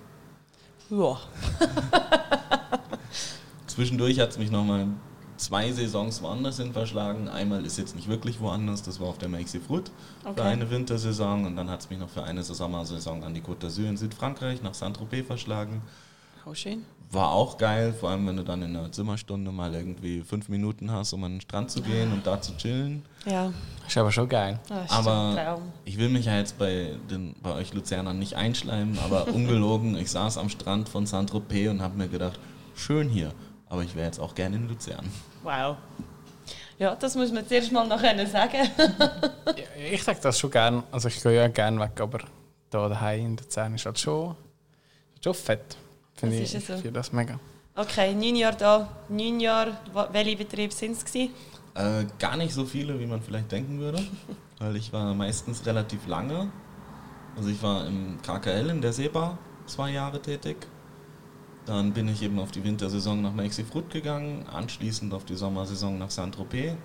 [0.89, 1.17] Ja.
[3.67, 4.87] Zwischendurch hat es mich nochmal
[5.37, 7.27] zwei Saisons woanders hin verschlagen.
[7.27, 9.91] Einmal ist jetzt nicht wirklich woanders, das war auf der Maxi Fruit
[10.23, 10.33] okay.
[10.35, 13.67] für eine Wintersaison und dann hat es mich noch für eine Sommersaison an die Côte
[13.67, 15.81] d'Azur in Südfrankreich nach Saint-Tropez verschlagen.
[16.45, 16.83] Oh, schön.
[17.11, 20.91] War auch geil, vor allem wenn du dann in einer Zimmerstunde mal irgendwie fünf Minuten
[20.91, 23.03] hast, um an den Strand zu gehen und da zu chillen.
[23.25, 23.51] Ja.
[23.85, 24.59] Ist aber schon geil.
[24.69, 29.27] Oh, aber ich will mich ja jetzt bei, den, bei euch Luzernern nicht einschleimen, aber
[29.33, 32.39] ungelogen, ich saß am Strand von Saint-Tropez und habe mir gedacht,
[32.75, 33.31] schön hier,
[33.69, 35.05] aber ich wäre jetzt auch gerne in Luzern.
[35.43, 35.77] Wow.
[36.79, 38.57] Ja, das muss man zuerst mal noch sagen.
[39.91, 40.83] ich sage das schon gerne.
[40.91, 42.19] Also ich gehe ja gerne weg, aber
[42.69, 44.35] da daheim in Luzern ist halt schon,
[45.23, 45.75] schon fett.
[46.15, 46.59] Finde ich, so.
[46.59, 47.39] finde das mega.
[47.75, 49.77] Okay, neun Jahre da, neun Jahre,
[50.11, 51.15] welche Betriebe sind es?
[51.15, 54.03] Äh, gar nicht so viele, wie man vielleicht denken würde,
[54.59, 56.51] weil ich war meistens relativ lange.
[57.35, 60.57] Also ich war im KKL in der Seebar zwei Jahre tätig.
[61.67, 66.09] Dann bin ich eben auf die Wintersaison nach Mexifrut gegangen, anschließend auf die Sommersaison nach
[66.09, 66.75] Saint-Tropez.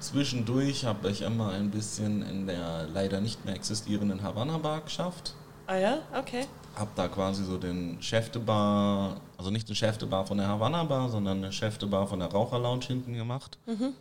[0.00, 5.34] Zwischendurch habe ich immer ein bisschen in der leider nicht mehr existierenden Havanna Bar geschafft.
[5.66, 6.46] Ah ja, okay
[6.78, 10.38] habe da quasi so den Chef de Bar, also nicht den Chef de Bar von
[10.38, 13.58] der Havanna Bar, sondern den Chef de Bar von der Raucher Lounge hinten gemacht.
[13.66, 13.94] Mhm.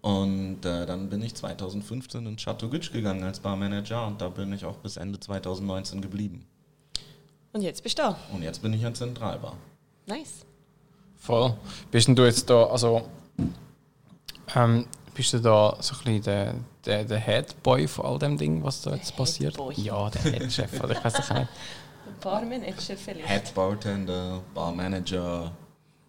[0.00, 4.52] Und äh, dann bin ich 2015 in Chateau Gütsch gegangen als Barmanager und da bin
[4.52, 6.46] ich auch bis Ende 2019 geblieben.
[7.54, 8.16] Und jetzt bist du da?
[8.32, 9.56] Und jetzt bin ich in Zentralbar.
[10.06, 10.44] Nice.
[11.16, 11.56] Voll.
[11.90, 13.08] Bist denn du jetzt da, also
[14.56, 18.62] ähm, bist du da so ein bisschen der, der, der Headboy von all dem Ding,
[18.64, 19.52] was da jetzt passiert?
[19.56, 19.74] Headboy.
[19.76, 21.48] Ja, der Headchef, oder ich weiß nicht.
[22.20, 23.28] Barmanager vielleicht.
[23.28, 25.52] Head Bartender, Barmanager,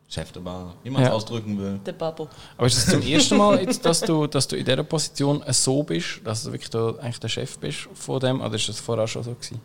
[0.07, 1.13] Chef der Bar, wie man es ja.
[1.13, 1.79] ausdrücken will.
[1.85, 2.27] Der Bubble.
[2.57, 5.83] Aber ist es zum ersten Mal, jetzt, dass, du, dass du in dieser Position so
[5.83, 9.07] bist, dass du wirklich da eigentlich der Chef bist von dem, oder ist das vorher
[9.07, 9.61] schon so gewesen?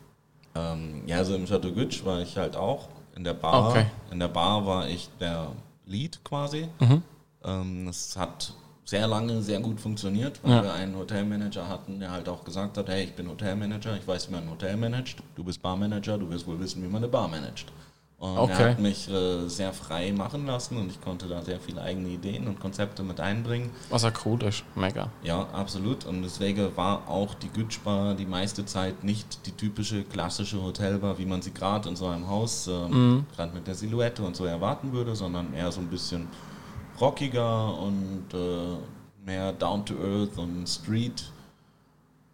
[0.55, 3.71] Ähm, ja, also im Chateau Gütsch war ich halt auch in der Bar.
[3.71, 3.87] Okay.
[4.11, 5.53] In der Bar war ich der
[5.87, 6.69] Lead quasi.
[6.81, 7.03] Mhm.
[7.45, 10.63] Ähm, es hat sehr lange sehr gut funktioniert, weil ja.
[10.65, 14.29] wir einen Hotelmanager hatten, der halt auch gesagt hat, hey, ich bin Hotelmanager, ich weiß,
[14.29, 17.09] wie man ein Hotel managt, du bist Barmanager, du wirst wohl wissen, wie man eine
[17.09, 17.67] Bar managt.
[18.21, 18.53] Und okay.
[18.53, 22.11] er hat mich äh, sehr frei machen lassen und ich konnte da sehr viele eigene
[22.11, 23.71] Ideen und Konzepte mit einbringen.
[23.89, 25.09] Was ja cool ist, mega.
[25.23, 26.05] Ja, absolut.
[26.05, 31.25] Und deswegen war auch die Gütschbar die meiste Zeit nicht die typische klassische Hotelbar, wie
[31.25, 33.27] man sie gerade in so einem Haus, ähm, mhm.
[33.35, 36.29] gerade mit der Silhouette und so erwarten würde, sondern eher so ein bisschen
[37.01, 38.77] rockiger und äh,
[39.25, 41.25] mehr down to earth und Street.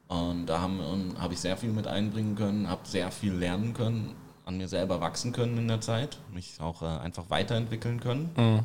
[0.09, 0.75] Und da habe
[1.21, 5.01] hab ich sehr viel mit einbringen können, habe sehr viel lernen können, an mir selber
[5.01, 8.31] wachsen können in der Zeit, mich auch äh, einfach weiterentwickeln können.
[8.37, 8.61] Mhm.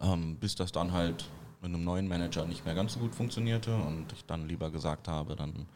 [0.00, 1.26] Ähm, bis das dann halt
[1.60, 5.08] mit einem neuen Manager nicht mehr ganz so gut funktionierte und ich dann lieber gesagt
[5.08, 5.66] habe, dann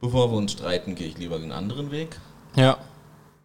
[0.00, 2.20] bevor wir uns streiten, gehe ich lieber den anderen Weg.
[2.54, 2.78] Ja.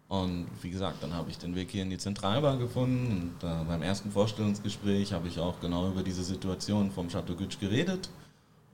[0.08, 3.64] Und wie gesagt, dann habe ich den Weg hier in die Zentralbar gefunden und äh,
[3.64, 8.10] beim ersten Vorstellungsgespräch habe ich auch genau über diese Situation vom Chateau Gütsch geredet.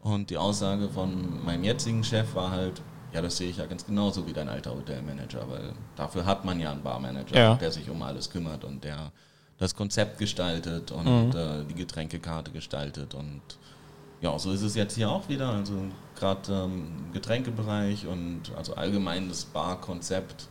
[0.00, 2.82] Und die Aussage von meinem jetzigen Chef war halt,
[3.14, 6.58] ja, das sehe ich ja ganz genauso wie dein alter Hotelmanager, weil dafür hat man
[6.58, 7.54] ja einen Barmanager, ja.
[7.54, 9.12] der sich um alles kümmert und der
[9.58, 11.36] das Konzept gestaltet und mhm.
[11.36, 13.14] äh, die Getränkekarte gestaltet.
[13.14, 13.40] Und
[14.20, 15.48] ja, so ist es jetzt hier auch wieder.
[15.50, 15.74] Also
[16.16, 20.48] gerade ähm, im Getränkebereich und also allgemein das Barkonzept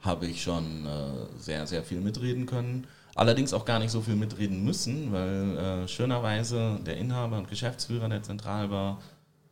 [0.00, 2.88] habe ich schon äh, sehr, sehr viel mitreden können.
[3.14, 8.08] Allerdings auch gar nicht so viel mitreden müssen, weil äh, schönerweise der Inhaber und Geschäftsführer
[8.08, 8.98] der Zentralbar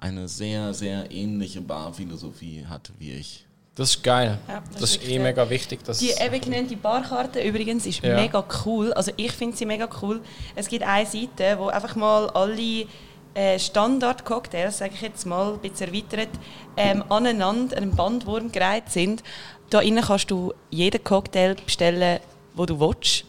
[0.00, 3.44] eine sehr, sehr ähnliche Barphilosophie hat wie ich.
[3.74, 4.38] Das ist geil.
[4.48, 5.84] Ja, das, das, ist eh mega wichtig.
[5.84, 8.16] Dass die eben genannte Barkarte übrigens ist ja.
[8.16, 8.92] mega cool.
[8.92, 10.20] Also ich finde sie mega cool.
[10.54, 12.86] Es gibt eine Seite, wo einfach mal alle
[13.34, 16.30] äh, Standard-Cocktails, sage ich jetzt mal, ein bisschen erweitert,
[16.76, 19.22] ähm, aneinander einem Bandwurm gereiht sind.
[19.70, 22.18] Da innen kannst du jeden Cocktail bestellen,
[22.54, 23.24] wo du willst.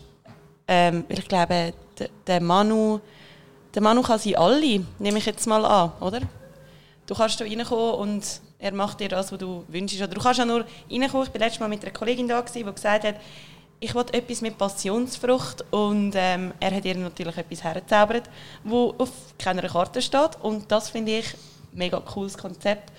[0.68, 1.74] Ähm, ich glaube,
[2.26, 3.00] der Manu,
[3.76, 6.22] der Manu kann sie alle, nehme ich jetzt mal an, oder?
[7.08, 8.24] Du kannst da reinkommen und
[8.60, 10.00] er macht dir das, was du wünschst.
[10.00, 11.28] Oder du kannst auch nur reinkommen.
[11.28, 13.16] Ich war letztes Mal mit einer Kollegin da, die gesagt hat,
[13.84, 18.30] ich wollte etwas mit Passionsfrucht und ähm, er hat ihr natürlich etwas hergezaubert,
[18.64, 19.10] wo auf
[19.40, 22.92] keiner Karte steht und das finde ich ein mega cooles Konzept,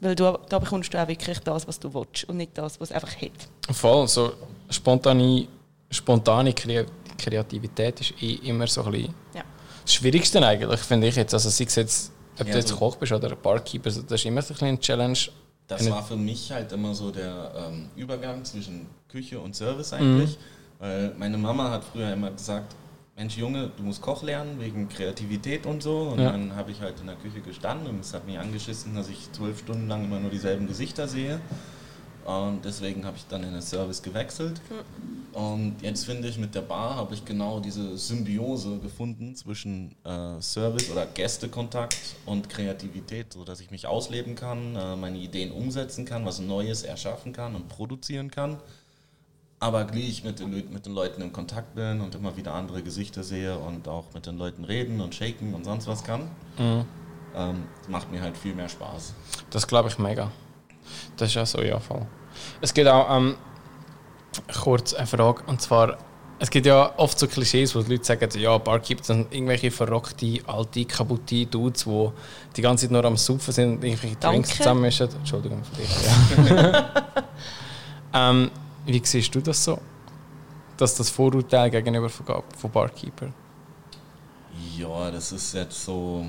[0.00, 2.90] weil du, da bekommst du auch wirklich das, was du willst und nicht das, was
[2.90, 3.76] es einfach hat.
[3.76, 4.32] Voll, so
[4.68, 5.46] spontane,
[5.88, 9.44] spontane Kreativität ist eh immer so ein bisschen ja.
[9.84, 11.32] das Schwierigste eigentlich, finde ich jetzt.
[11.32, 14.24] Also sei es jetzt, ob ja, du jetzt so Koch bist oder Barkeeper, das ist
[14.24, 15.18] immer so ein eine Challenge.
[15.66, 20.30] Das war für mich halt immer so der ähm, Übergang zwischen Küche und Service eigentlich.
[20.30, 20.42] Mhm.
[20.78, 22.74] Weil meine Mama hat früher immer gesagt,
[23.16, 26.10] Mensch Junge, du musst Koch lernen wegen Kreativität und so.
[26.12, 26.32] Und ja.
[26.32, 29.30] dann habe ich halt in der Küche gestanden und es hat mich angeschissen, dass ich
[29.32, 31.40] zwölf Stunden lang immer nur dieselben Gesichter sehe.
[32.24, 34.60] Und deswegen habe ich dann in den Service gewechselt.
[35.34, 40.40] Und jetzt finde ich, mit der Bar habe ich genau diese Symbiose gefunden zwischen äh,
[40.40, 46.24] Service oder Gästekontakt und Kreativität, sodass ich mich ausleben kann, äh, meine Ideen umsetzen kann,
[46.24, 48.58] was Neues erschaffen kann und produzieren kann.
[49.58, 53.22] Aber gleich mit den, mit den Leuten in Kontakt bin und immer wieder andere Gesichter
[53.24, 56.84] sehe und auch mit den Leuten reden und shaken und sonst was kann, mhm.
[57.34, 59.14] ähm, macht mir halt viel mehr Spaß.
[59.50, 60.30] Das glaube ich mega.
[61.16, 62.06] Das ist ja so, ja, voll.
[62.60, 63.36] Es gibt auch ähm,
[64.60, 65.98] kurz eine Frage, und zwar,
[66.38, 70.40] es gibt ja oft so Klischees, wo die Leute sagen, ja, Barkeeper sind irgendwelche verrockte,
[70.46, 72.10] alte, kaputte Dudes, die
[72.56, 74.36] die ganze Zeit nur am Saufen sind und irgendwelche Danke.
[74.42, 75.08] Drinks zusammenmischen.
[75.14, 76.50] Entschuldigung für dich.
[76.50, 76.90] Ja.
[78.30, 78.50] ähm,
[78.86, 79.78] wie siehst du das so?
[80.76, 83.28] Dass das Vorurteil gegenüber von Barkeeper?
[84.76, 86.26] Ja, das ist jetzt so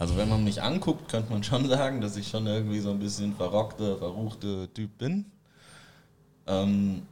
[0.00, 2.98] also wenn man mich anguckt, könnte man schon sagen, dass ich schon irgendwie so ein
[2.98, 5.26] bisschen verrockter, verruchter Typ bin.
[6.46, 7.02] Ähm,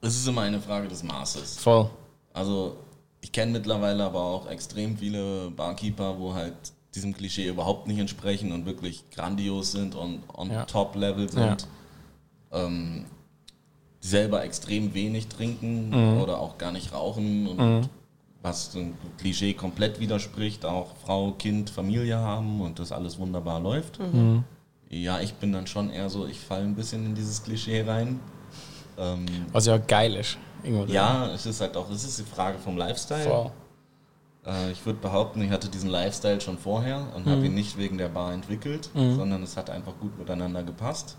[0.00, 1.58] es ist immer eine Frage des Maßes.
[1.60, 1.88] Voll.
[2.32, 2.76] Also
[3.20, 6.54] ich kenne mittlerweile aber auch extrem viele Barkeeper, wo halt
[6.96, 10.64] diesem Klischee überhaupt nicht entsprechen und wirklich grandios sind und on ja.
[10.64, 11.68] top Level sind.
[12.50, 12.66] Ja.
[12.66, 13.04] Ähm,
[14.02, 16.20] die selber extrem wenig trinken mhm.
[16.20, 17.88] oder auch gar nicht rauchen und mhm
[18.48, 23.98] was ein Klischee komplett widerspricht, auch Frau, Kind, Familie haben und das alles wunderbar läuft.
[23.98, 24.20] Mhm.
[24.20, 24.44] mhm.
[24.90, 28.20] Ja, ich bin dann schon eher so, ich falle ein bisschen in dieses Klischee rein.
[28.96, 30.38] Ähm, was ja geil ist.
[30.86, 33.50] Ja, es ist halt auch, es ist die Frage vom Lifestyle.
[34.46, 37.30] Äh, ich würde behaupten, ich hatte diesen Lifestyle schon vorher und mhm.
[37.30, 39.16] habe ihn nicht wegen der Bar entwickelt, mhm.
[39.16, 41.18] sondern es hat einfach gut miteinander gepasst.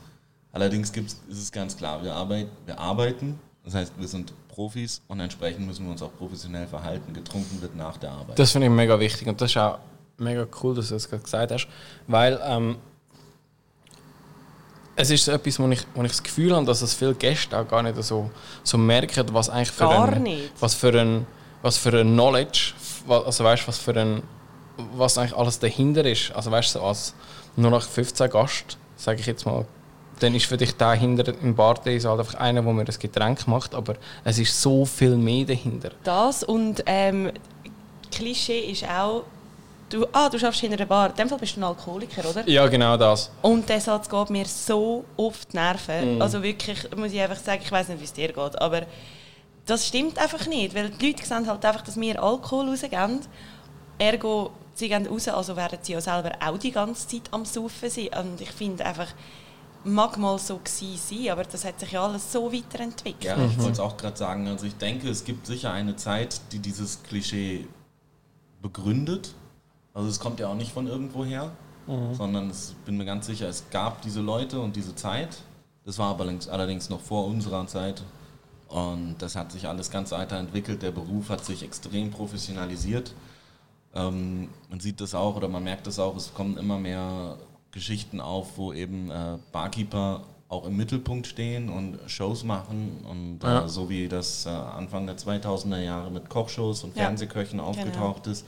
[0.52, 3.40] Allerdings gibt's, ist es ganz klar, wir, arbeit, wir arbeiten,
[3.70, 7.14] das heißt, wir sind Profis und entsprechend müssen wir uns auch professionell verhalten.
[7.14, 8.40] Getrunken wird nach der Arbeit.
[8.40, 9.78] Das finde ich mega wichtig und das ist auch
[10.18, 11.68] mega cool, dass du das gerade gesagt hast,
[12.08, 12.78] weil ähm,
[14.96, 17.58] es ist so etwas, wo ich, wo ich das Gefühl habe, dass es viele Gäste
[17.58, 18.32] auch gar nicht so,
[18.64, 20.52] so merken, was eigentlich für gar ein, nicht.
[20.60, 21.28] was für ein,
[21.62, 22.74] was für ein Knowledge,
[23.08, 24.24] also weißt, was für ein,
[24.96, 26.32] was eigentlich alles dahinter ist.
[26.32, 27.14] Also weißt du, als
[27.56, 29.66] nur nach 15 Gast, sage ich jetzt mal,
[30.20, 33.48] dann ist für dich da hinter im Barteis halt einfach einer, der mir das Getränk
[33.48, 35.92] macht, aber es ist so viel mehr dahinter.
[36.04, 37.32] Das und ähm,
[38.12, 39.24] Klischee ist auch,
[39.90, 42.48] du, ah, du schaffst hinter der Bar, in dem Fall bist du ein Alkoholiker, oder?
[42.48, 43.32] Ja, genau das.
[43.42, 46.18] Und der Satz geht mir so oft Nerven.
[46.18, 46.22] Mm.
[46.22, 48.84] Also wirklich, muss ich einfach sagen, ich weiß nicht, wie es dir geht, aber
[49.66, 53.22] das stimmt einfach nicht, weil die Leute sehen halt einfach, dass wir Alkohol rausgeben,
[54.00, 57.90] ergo, sie gehen raus, also werden sie ja selber auch die ganze Zeit am Saufen
[57.90, 59.08] sein und ich finde einfach,
[59.84, 63.24] mag mal so gewesen sein, aber das hat sich ja alles so weiterentwickelt.
[63.24, 64.48] Ja, ich wollte es auch gerade sagen.
[64.48, 67.68] Also ich denke, es gibt sicher eine Zeit, die dieses Klischee
[68.62, 69.34] begründet.
[69.94, 71.52] Also es kommt ja auch nicht von irgendwoher,
[71.88, 72.14] mhm.
[72.14, 75.38] sondern ich bin mir ganz sicher, es gab diese Leute und diese Zeit.
[75.86, 78.04] Das war aber allerdings noch vor unserer Zeit.
[78.68, 80.84] Und das hat sich alles ganz weiterentwickelt.
[80.84, 83.16] Der Beruf hat sich extrem professionalisiert.
[83.96, 87.38] Ähm, man sieht das auch oder man merkt das auch, es kommen immer mehr
[87.72, 93.66] Geschichten auf, wo eben äh, Barkeeper auch im Mittelpunkt stehen und Shows machen und ja.
[93.66, 97.04] äh, so wie das äh, Anfang der 2000er Jahre mit Kochshows und ja.
[97.04, 97.70] Fernsehköchen genau.
[97.70, 98.34] aufgetaucht genau.
[98.34, 98.46] ist,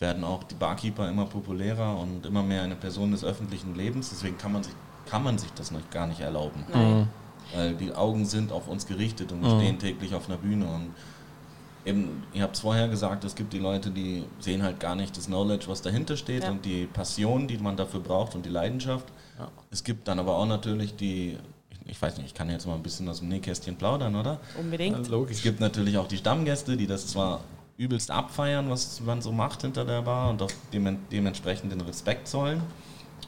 [0.00, 4.10] werden auch die Barkeeper immer populärer und immer mehr eine Person des öffentlichen Lebens.
[4.10, 4.74] Deswegen kann man sich,
[5.06, 6.64] kann man sich das noch gar nicht erlauben.
[6.74, 7.08] Mhm.
[7.54, 9.60] Weil die Augen sind auf uns gerichtet und wir mhm.
[9.60, 10.92] stehen täglich auf einer Bühne und
[11.84, 15.16] eben, ihr habt es vorher gesagt, es gibt die Leute, die sehen halt gar nicht
[15.16, 16.50] das Knowledge, was dahinter steht ja.
[16.50, 19.06] und die Passion, die man dafür braucht und die Leidenschaft.
[19.38, 19.48] Ja.
[19.70, 21.38] Es gibt dann aber auch natürlich die,
[21.86, 24.40] ich weiß nicht, ich kann jetzt mal ein bisschen aus dem Nähkästchen plaudern, oder?
[24.58, 25.06] Unbedingt.
[25.06, 25.38] Ja, logisch.
[25.38, 27.40] Es gibt natürlich auch die Stammgäste, die das zwar
[27.76, 32.62] übelst abfeiern, was man so macht hinter der Bar und auch dementsprechend den Respekt zollen.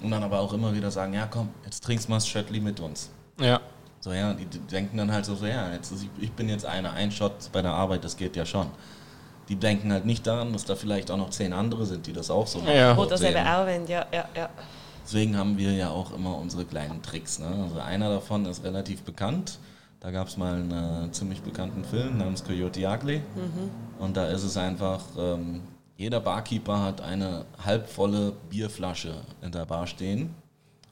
[0.03, 2.61] Und dann aber auch immer wieder sagen, ja komm, jetzt trinkst du mal das Schöttli
[2.61, 3.11] mit uns.
[3.41, 3.61] Ja.
[4.07, 7.11] So, ja, die denken dann halt so, so ja, jetzt, ich bin jetzt einer, ein
[7.11, 8.69] Shot bei der Arbeit, das geht ja schon.
[9.49, 12.31] Die denken halt nicht daran, dass da vielleicht auch noch zehn andere sind, die das
[12.31, 12.77] auch so machen.
[12.77, 12.97] Ja.
[12.97, 14.49] Oder selber auch wenn, ja, ja, ja.
[15.05, 17.41] Deswegen haben wir ja auch immer unsere kleinen Tricks.
[17.41, 17.49] Ne?
[17.65, 19.59] Also einer davon ist relativ bekannt.
[19.99, 23.19] Da gab es mal einen äh, ziemlich bekannten Film namens Coyote Ugly.
[23.19, 23.71] Mhm.
[23.99, 25.63] Und da ist es einfach, ähm,
[25.97, 30.33] jeder Barkeeper hat eine halbvolle Bierflasche in der Bar stehen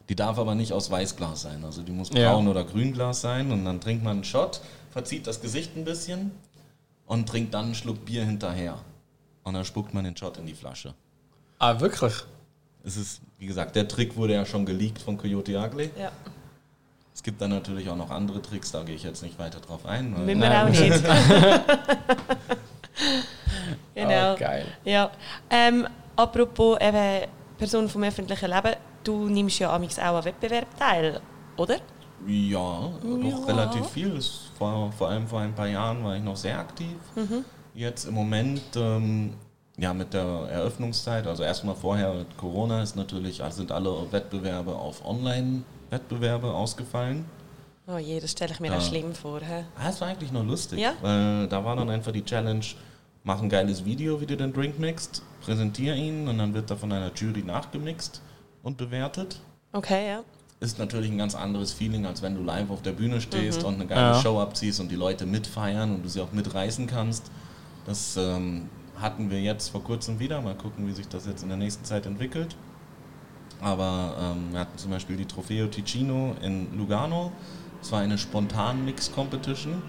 [0.09, 1.64] die darf aber nicht aus Weißglas sein.
[1.64, 2.51] Also die muss braun ja.
[2.51, 3.51] oder grünglas sein.
[3.53, 6.33] Und dann trinkt man einen Shot, verzieht das Gesicht ein bisschen
[7.07, 8.79] und trinkt dann einen Schluck Bier hinterher.
[9.43, 10.95] Und dann spuckt man den Shot in die Flasche.
[11.59, 12.14] Ah, wirklich?
[12.85, 15.90] Es ist, wie gesagt, der Trick wurde ja schon geleakt von Coyote Ugly.
[15.99, 16.12] Ja.
[17.14, 19.87] Es gibt dann natürlich auch noch andere Tricks, da gehe ich jetzt nicht weiter drauf
[19.87, 20.27] ein.
[20.27, 21.03] Will man auch nicht.
[23.95, 24.35] Genau.
[24.35, 24.67] Oh, geil.
[24.85, 25.11] Ja.
[25.49, 25.87] Ähm,
[26.17, 31.21] apropos eben Person vom öffentlichen Leben, du nimmst ja auch an Wettbewerb teil,
[31.57, 31.77] oder?
[32.27, 33.37] Ja, Ja.
[33.47, 34.19] relativ viel.
[34.59, 36.97] War, vor allem vor ein paar Jahren war ich noch sehr aktiv.
[37.75, 39.35] Jetzt im Moment, ähm,
[39.77, 44.75] ja, mit der Eröffnungszeit, also erstmal vorher mit Corona ist natürlich, also sind alle Wettbewerbe
[44.75, 47.25] auf Online-Wettbewerbe ausgefallen.
[47.87, 48.81] Oh je, das stelle ich mir Ja.
[48.81, 49.40] schlimm vor.
[49.40, 49.64] Hä?
[49.79, 50.93] Ah, es war eigentlich noch lustig, Ja?
[51.03, 52.64] weil da war dann einfach die Challenge,
[53.25, 56.77] mach ein geiles Video, wie du den Drink mixt, präsentier ihn und dann wird er
[56.79, 58.23] von einer Jury nachgemixt
[58.64, 59.38] und bewertet.
[59.72, 60.24] Okay, ja.
[60.61, 63.74] Ist natürlich ein ganz anderes Feeling, als wenn du live auf der Bühne stehst und
[63.74, 64.20] eine geile Ja.
[64.20, 67.31] Show abziehst und die Leute mitfeiern und du sie auch mitreißen kannst.
[67.87, 70.40] Das ähm, hatten wir jetzt vor kurzem wieder.
[70.40, 72.57] Mal gucken, wie sich das jetzt in der nächsten Zeit entwickelt.
[73.61, 77.31] Aber ähm, wir hatten zum Beispiel die Trofeo Ticino in Lugano.
[77.83, 79.83] Es war eine spontan Mix-Competition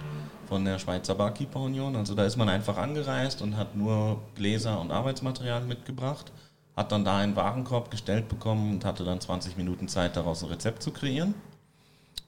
[0.49, 1.95] von der Schweizer Barkeeper Union.
[1.95, 6.31] Also da ist man einfach angereist und hat nur Gläser und Arbeitsmaterial mitgebracht,
[6.75, 10.49] hat dann da einen Warenkorb gestellt bekommen und hatte dann 20 Minuten Zeit, daraus ein
[10.49, 11.33] Rezept zu kreieren.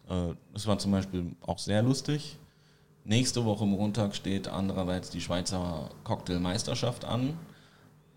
[0.09, 2.37] Äh, Das war zum Beispiel auch sehr lustig.
[3.03, 7.37] Nächste Woche Montag steht andererseits die Schweizer Cocktailmeisterschaft an,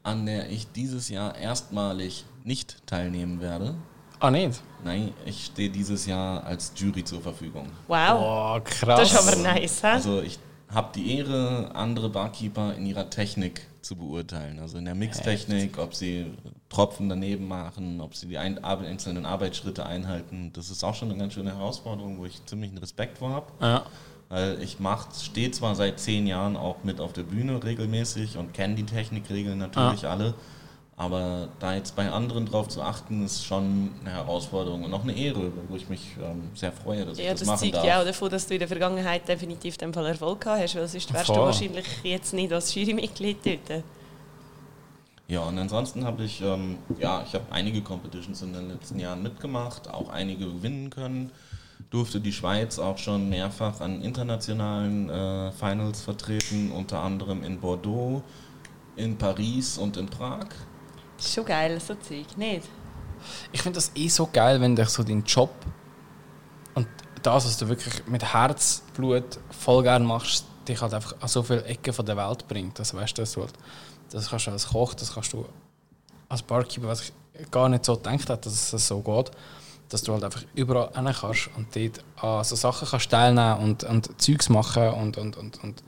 [0.02, 3.74] an der ich dieses Jahr erstmalig nicht teilnehmen werde.
[4.18, 4.60] Ah, nicht?
[4.84, 7.66] Nein, ich stehe dieses Jahr als Jury zur Verfügung.
[7.88, 8.10] Wow.
[8.18, 9.10] Boah, krass.
[9.10, 9.86] Das ist aber nice, hä?
[9.86, 10.38] Also ich
[10.72, 14.58] habe die Ehre, andere Barkeeper in ihrer Technik zu beurteilen.
[14.58, 16.26] Also in der Mixtechnik, ob sie
[16.68, 20.52] Tropfen daneben machen, ob sie die ein einzelnen Arbeitsschritte einhalten.
[20.52, 23.46] Das ist auch schon eine ganz schöne Herausforderung, wo ich ziemlich einen Respekt vor habe.
[23.60, 23.86] Ja.
[24.28, 24.76] Weil ich
[25.20, 29.58] stehe zwar seit zehn Jahren auch mit auf der Bühne regelmäßig und kenne die Technikregeln
[29.58, 30.34] natürlich alle,
[31.00, 35.16] aber da jetzt bei anderen drauf zu achten, ist schon eine Herausforderung und auch eine
[35.16, 37.84] Ehre, wo ich mich ähm, sehr freue, dass Ja, ich das, das machen zeigt darf.
[37.86, 40.86] ja auch davon, dass du in der Vergangenheit definitiv den Fall Erfolg gehabt hast, weil
[40.86, 41.46] sonst wärst du Voll.
[41.46, 43.82] wahrscheinlich jetzt nicht als Jurymitglied dort.
[45.26, 49.22] Ja, und ansonsten habe ich, ähm, ja, ich habe einige Competitions in den letzten Jahren
[49.22, 51.30] mitgemacht, auch einige gewinnen können.
[51.88, 58.22] Durfte die Schweiz auch schon mehrfach an internationalen äh, Finals vertreten, unter anderem in Bordeaux,
[58.96, 60.44] in Paris und in Prag.
[61.20, 62.66] Das ist schon geil, so Zeug, nicht?
[63.52, 65.50] Ich finde das eh so geil, wenn dich so deinen Job
[66.72, 66.88] und
[67.22, 71.62] das, was du wirklich mit Herzblut voll gern machst, dich halt einfach an so viele
[71.64, 72.78] Ecken von der Welt bringt.
[72.78, 73.52] Also weißt du, das, halt,
[74.10, 75.44] das kannst du als Koch, das kannst du
[76.30, 79.30] als Barkeeper, was ich gar nicht so gedacht habe, dass es so geht,
[79.90, 83.84] dass du halt einfach überall hin kannst und dort an so Sachen kannst teilnehmen und,
[83.84, 85.82] und Zeugs machen und, und, und, und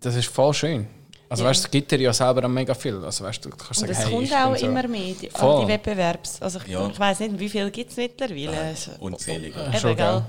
[0.00, 0.88] das ist voll schön.
[1.34, 1.50] Also Ja.
[1.50, 3.02] weißt du, es gibt dir ja selber mega viel.
[3.04, 4.66] Also weißt du, du kannst Und sagen, es hey, kommt auch so.
[4.66, 5.62] immer mehr, die, all Voll.
[5.66, 6.40] die Wettbewerbs.
[6.42, 6.86] Also ich, Ja.
[6.88, 8.56] ich weiß nicht, wie viel gibt es mittlerweile?
[8.58, 9.58] Also, Unzählige.
[9.60, 10.06] Äh, schon Eben, gell?
[10.06, 10.24] geil.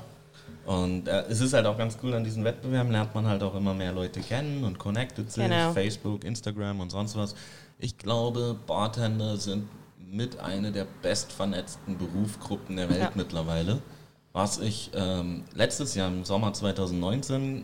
[0.66, 3.54] Und äh, es ist halt auch ganz cool an diesen Wettbewerben, lernt man halt auch
[3.54, 5.72] immer mehr Leute kennen und connected sich, Genau.
[5.74, 7.36] Facebook, Instagram und sonst was.
[7.78, 9.68] Ich glaube, Bartender sind
[10.00, 13.12] mit einer der bestvernetzten Berufsgruppen der Welt Ja.
[13.14, 13.80] mittlerweile.
[14.34, 17.64] Was ich ähm, letztes Jahr im Sommer 2019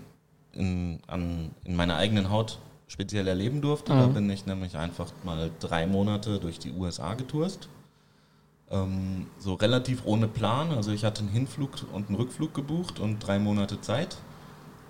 [0.53, 2.59] in, an, in meiner eigenen Haut
[2.91, 3.93] speziell erleben durfte.
[3.93, 7.69] Da bin ich nämlich einfach mal drei Monate durch die USA getourst.
[8.69, 10.71] Ähm, so relativ ohne Plan.
[10.71, 14.17] Also ich hatte einen Hinflug und einen Rückflug gebucht und drei Monate Zeit,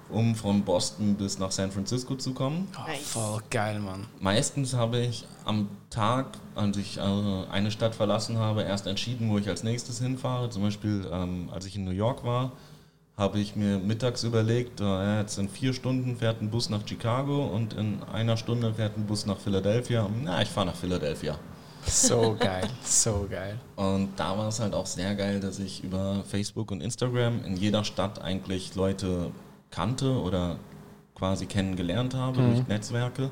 [0.09, 2.67] um von Boston bis nach San Francisco zu kommen.
[2.75, 4.07] Oh, voll geil, Mann.
[4.19, 9.37] Meistens habe ich am Tag, als ich äh, eine Stadt verlassen habe, erst entschieden, wo
[9.37, 10.49] ich als nächstes hinfahre.
[10.49, 12.51] Zum Beispiel, ähm, als ich in New York war,
[13.17, 17.45] habe ich mir mittags überlegt, äh, jetzt in vier Stunden fährt ein Bus nach Chicago
[17.45, 20.09] und in einer Stunde fährt ein Bus nach Philadelphia.
[20.23, 21.37] Na, ich fahre nach Philadelphia.
[21.85, 23.59] So geil, so geil.
[23.75, 27.57] Und da war es halt auch sehr geil, dass ich über Facebook und Instagram in
[27.57, 29.31] jeder Stadt eigentlich Leute
[29.71, 30.57] kannte oder
[31.15, 33.31] quasi kennengelernt habe durch Netzwerke.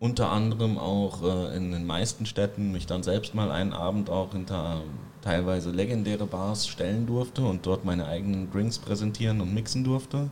[0.00, 4.32] Unter anderem auch äh, in den meisten Städten mich dann selbst mal einen Abend auch
[4.32, 4.82] hinter
[5.22, 10.30] teilweise legendäre Bars stellen durfte und dort meine eigenen Drinks präsentieren und mixen durfte.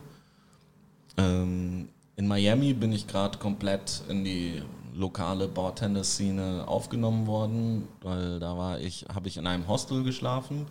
[1.17, 4.61] Ähm, in Miami bin ich gerade komplett in die
[4.95, 10.65] lokale Bartender-Szene aufgenommen worden, weil da war ich, habe ich in einem Hostel geschlafen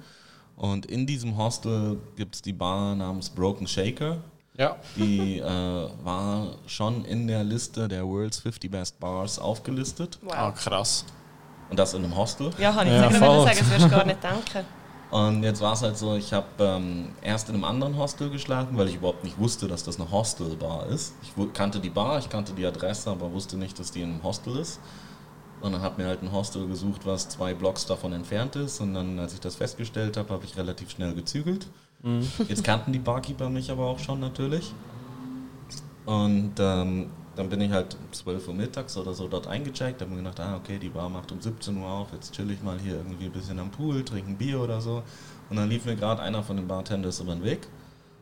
[0.57, 4.19] und in diesem Hostel gibt es die Bar namens Broken Shaker.
[4.59, 4.77] Ja.
[4.97, 5.45] Die äh,
[6.03, 10.55] war schon in der Liste der World's 50 Best Bars aufgelistet Ah, Wow.
[10.59, 11.05] krass.
[11.71, 12.51] Und das in einem Hostel.
[12.59, 13.45] Ja, kann ich Ja, ja, voll.
[13.47, 14.67] sagen, das wirst du gar nicht denken.
[15.09, 18.77] Und jetzt war es halt so, ich habe ähm, erst in einem anderen Hostel geschlafen,
[18.77, 21.15] weil ich überhaupt nicht wusste, dass das eine Hostelbar ist.
[21.23, 24.23] Ich kannte die Bar, ich kannte die Adresse, aber wusste nicht, dass die in einem
[24.25, 24.81] Hostel ist.
[25.61, 28.81] Und dann habe mir halt ein Hostel gesucht, was zwei Blocks davon entfernt ist.
[28.81, 31.69] Und dann, als ich das festgestellt habe, habe ich relativ schnell gezügelt.
[32.49, 34.73] Jetzt kannten die Barkeeper mich aber auch schon natürlich.
[36.05, 40.11] Und ähm, dann bin ich halt um 12 Uhr mittags oder so dort eingecheckt, habe
[40.11, 42.79] mir gedacht, ah, okay, die Bar macht um 17 Uhr auf, jetzt chill ich mal
[42.79, 45.03] hier irgendwie ein bisschen am Pool, trinke ein Bier oder so.
[45.49, 47.69] Und dann lief mir gerade einer von den Bartenders über den Weg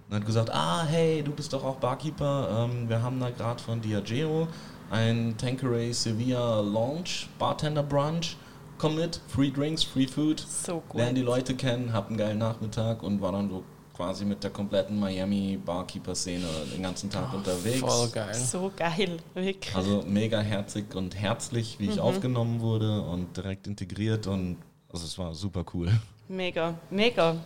[0.08, 3.62] und hat gesagt, ah, hey, du bist doch auch Barkeeper, ähm, wir haben da gerade
[3.62, 4.48] von Diageo
[4.90, 8.36] ein Tanqueray Sevilla Launch, Bartender Brunch,
[8.78, 11.00] komm mit, free drinks, free food, so cool.
[11.00, 13.64] lernen die Leute kennen, hab einen geilen Nachmittag und war dann so
[13.95, 17.80] quasi mit der kompletten Miami Barkeeper-Szene den ganzen Tag oh, unterwegs.
[17.80, 18.34] Voll geil.
[18.34, 19.74] So geil, wirklich.
[19.74, 22.03] Also mega herzig und herzlich, wie ich mhm.
[22.03, 24.59] aufgenommen wurde und direkt integriert und
[24.92, 25.90] also es war super cool.
[26.28, 27.36] Mega, mega.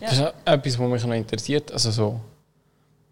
[0.00, 0.08] Ja.
[0.08, 1.72] Das ist etwas, was mich noch interessiert.
[1.72, 2.20] Also so,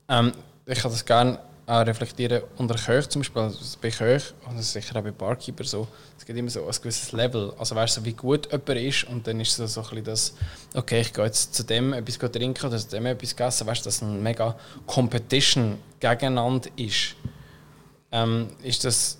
[0.08, 0.32] ähm,
[0.66, 1.38] ich kann das gerne
[1.70, 5.86] auch reflektieren unter Köch zum Beispiel, also bei Köch und sicher auch bei Barkeeper so,
[6.18, 9.26] es gibt immer so ein gewisses Level, also weißt du, wie gut jemand ist und
[9.26, 10.34] dann ist es so ein bisschen das,
[10.74, 13.84] okay, ich gehe jetzt zu dem etwas trinken oder zu dem etwas essen, weißt du,
[13.84, 14.56] dass ein mega
[14.86, 17.14] Competition gegeneinander ist.
[18.10, 19.18] Ähm, ist das,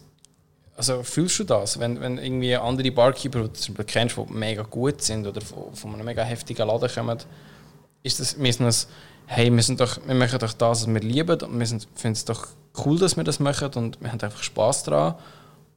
[0.76, 4.32] also fühlst du das, wenn, wenn irgendwie andere Barkeeper, die du zum Beispiel kennst, die
[4.32, 7.18] mega gut sind oder von, von einem mega heftigen Laden kommen,
[8.02, 8.88] ist das, müssen das
[9.30, 12.24] hey, wir, sind doch, wir machen doch das, was wir lieben und wir finden es
[12.24, 12.48] doch
[12.84, 15.14] cool, dass wir das machen und wir haben einfach Spaß daran?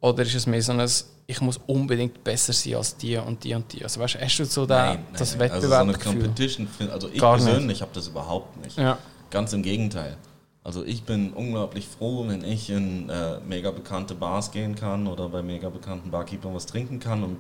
[0.02, 0.90] Oder ist es mehr so ein,
[1.28, 3.84] ich muss unbedingt besser sein als die und die und die?
[3.84, 5.88] Also weißt, hast du so da, nein, das nein, Wettbewerb?
[5.88, 8.76] Also so eine Competition, also ich Gar persönlich habe das überhaupt nicht.
[8.76, 8.98] Ja.
[9.30, 10.18] Ganz im Gegenteil.
[10.64, 15.30] Also ich bin unglaublich froh, wenn ich in äh, mega bekannte Bars gehen kann oder
[15.30, 17.38] bei mega bekannten Barkeepern was trinken kann und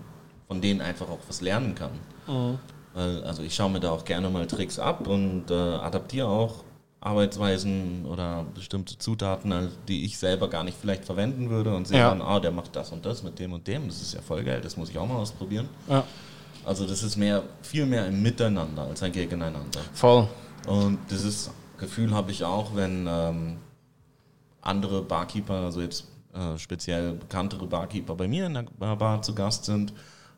[0.48, 1.92] von denen einfach auch was lernen kann.
[2.28, 2.60] Mhm.
[2.94, 6.64] Weil, also ich schaue mir da auch gerne mal Tricks ab und äh, adaptiere auch
[7.02, 12.10] Arbeitsweisen oder bestimmte Zutaten, die ich selber gar nicht vielleicht verwenden würde und sehe ja.
[12.10, 14.44] dann, ah, der macht das und das mit dem und dem, das ist ja voll
[14.44, 15.68] geil, das muss ich auch mal ausprobieren.
[15.90, 16.06] Ja.
[16.64, 19.82] Also das ist mehr, viel mehr ein Miteinander als ein Gegeneinander.
[19.94, 20.30] Voll.
[20.66, 23.58] Und dieses Gefühl habe ich auch, wenn ähm,
[24.62, 28.64] andere Barkeeper, also jetzt äh, speziell bekanntere Barkeeper bei mir in der
[28.96, 29.94] Bar zu Gast sind,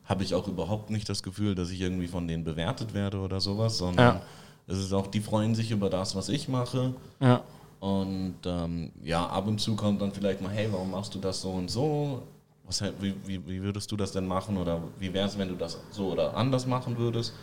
[0.06, 3.40] habe ich auch überhaupt nicht das Gefühl, dass ich irgendwie von denen bewertet werde oder
[3.40, 4.22] sowas, sondern ja.
[4.66, 6.94] es ist auch, die freuen sich über das, was ich mache.
[7.20, 7.42] Ja.
[7.80, 11.40] Und ähm, ja, ab und zu kommt dann vielleicht mal, hey, warum machst du das
[11.40, 12.22] so und so?
[12.64, 14.56] Was, wie, wie, wie würdest du das denn machen?
[14.56, 17.34] Oder wie wäre es, wenn du das so oder anders machen würdest?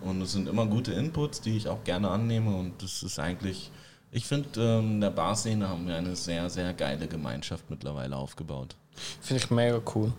[0.00, 2.54] Und es sind immer gute Inputs, die ich auch gerne annehme.
[2.54, 3.70] Und das ist eigentlich,
[4.10, 8.74] ich finde, ähm, in der Barszene haben wir eine sehr, sehr geile Gemeinschaft mittlerweile aufgebaut.
[9.20, 10.12] Finde ich mega cool.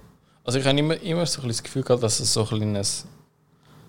[0.46, 3.08] Also ich habe immer, immer so ein das Gefühl gehabt, dass es so ein kleines,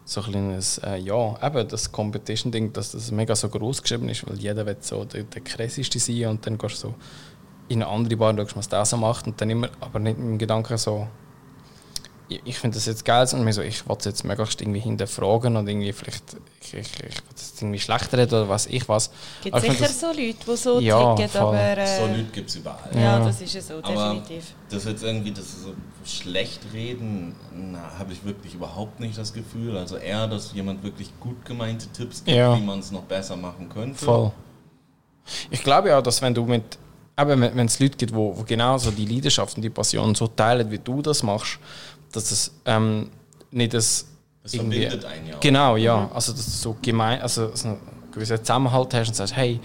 [0.05, 4.25] so ein kleines äh, ja, eben das Competition-Ding, dass das mega so groß geschrieben ist,
[4.29, 6.95] weil jeder will so der, der krasseste sein und dann gehst du so
[7.69, 10.17] in eine andere Bar und schaust, was der so macht und dann immer, aber nicht
[10.17, 11.09] dem Gedanken so,
[12.45, 15.57] ich, finde das jetzt geil und mir so, ich wollte es jetzt möglichst irgendwie hinterfragen
[15.57, 19.11] und irgendwie vielleicht, ich, ich, ich es irgendwie schlechter reden oder was ich was.
[19.43, 21.79] Gibt sicher das, so Leute, die so ja, ticken, aber...
[21.79, 22.91] Äh, so Leute gibt es überall.
[22.95, 24.55] Ja, ja, das ist ja so, definitiv.
[24.67, 25.75] Aber das jetzt irgendwie, das so
[26.05, 27.35] schlecht reden,
[27.99, 29.77] habe ich wirklich überhaupt nicht das Gefühl.
[29.77, 32.57] Also eher, dass jemand wirklich gut gemeinte Tipps gibt, ja.
[32.57, 34.05] wie man es noch besser machen könnte.
[34.05, 34.33] Voll.
[35.51, 36.79] Ich glaube ja, dass wenn du mit
[37.17, 40.27] aber wenn es Leute gibt, die, die genau so die Leidenschaft und die Passion so
[40.27, 41.59] teilen, wie du das machst,
[42.15, 43.11] dass es ähm,
[43.51, 44.07] nicht das.
[44.43, 45.37] Es irgendwie, verbindet einen ja.
[45.41, 46.01] Genau, ja.
[46.01, 46.13] Mhm.
[46.13, 47.79] Also, dass du so gemein, also so einen
[48.13, 49.59] gewissen Zusammenhalt hast und sagst, hey,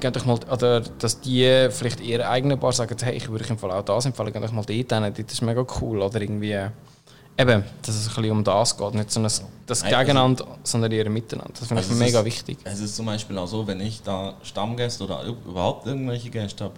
[0.00, 3.58] geht doch mal, oder dass die vielleicht ihre eigenen Bar sagen, hey, ich würde im
[3.58, 6.02] Fall auch das empfehlen, geht doch mal dort hin, das ist mega cool.
[6.02, 6.52] Oder irgendwie,
[7.38, 9.24] eben, dass es ein bisschen um das geht, nicht so ein,
[9.66, 11.52] das Nein, Gegeneinander, also, sondern eher Miteinander.
[11.58, 12.58] Das finde ich also mega ist, wichtig.
[12.64, 16.74] Es ist zum Beispiel auch so, wenn ich da Stammgäste oder überhaupt irgendwelche Gäste habe,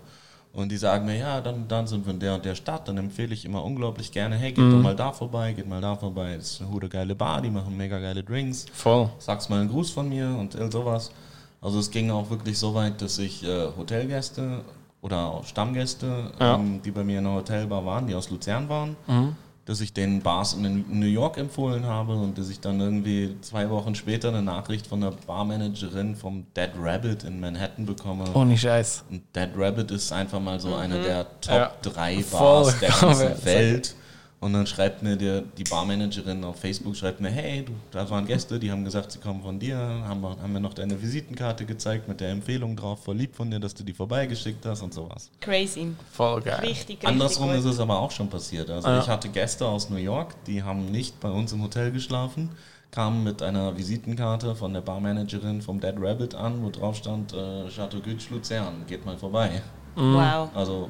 [0.52, 2.98] und die sagen mir, ja, dann, dann sind wir in der und der Stadt, dann
[2.98, 4.72] empfehle ich immer unglaublich gerne, hey, geht mhm.
[4.72, 7.50] doch mal da vorbei, geht mal da vorbei, das ist eine gute geile Bar, die
[7.50, 8.66] machen mega geile Drinks.
[8.72, 9.08] Voll.
[9.18, 11.12] Sag's mal einen Gruß von mir und sowas.
[11.60, 14.62] Also es ging auch wirklich so weit, dass ich äh, Hotelgäste
[15.02, 16.54] oder auch Stammgäste, ja.
[16.54, 19.36] ähm, die bei mir in der Hotelbar waren, die aus Luzern waren, mhm
[19.70, 23.70] dass ich den Bars in New York empfohlen habe und dass ich dann irgendwie zwei
[23.70, 28.24] Wochen später eine Nachricht von der Barmanagerin vom Dead Rabbit in Manhattan bekomme.
[28.34, 29.04] Ohne Scheiß.
[29.08, 30.74] Und Dead Rabbit ist einfach mal so mhm.
[30.74, 31.72] eine der Top ja.
[31.82, 32.80] drei Bars Voll.
[32.80, 33.94] der ganzen Welt.
[34.40, 38.24] Und dann schreibt mir der, die Barmanagerin auf Facebook, schreibt mir, hey, du, da waren
[38.24, 42.08] Gäste, die haben gesagt, sie kommen von dir, haben, haben mir noch deine Visitenkarte gezeigt
[42.08, 45.30] mit der Empfehlung drauf, voll lieb von dir, dass du die vorbeigeschickt hast und sowas.
[45.40, 45.88] Crazy.
[46.10, 46.60] Voll geil.
[46.60, 47.58] Richtig, richtig Andersrum gut.
[47.58, 48.70] ist es aber auch schon passiert.
[48.70, 49.00] Also ja.
[49.00, 52.48] ich hatte Gäste aus New York, die haben nicht bei uns im Hotel geschlafen,
[52.90, 57.68] kamen mit einer Visitenkarte von der Barmanagerin vom Dead Rabbit an, wo drauf stand, äh,
[57.68, 59.60] Chateau Gütsch Luzern, geht mal vorbei.
[59.96, 60.14] Mhm.
[60.14, 60.48] Wow.
[60.54, 60.88] Also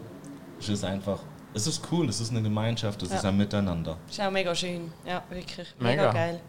[0.61, 1.19] es ist einfach
[1.55, 3.17] es ist cool, es ist eine Gemeinschaft, es ja.
[3.17, 3.97] ist ein Miteinander.
[4.09, 5.69] Ist auch mega schön, ja, wirklich.
[5.79, 6.03] Mega.
[6.03, 6.41] mega geil.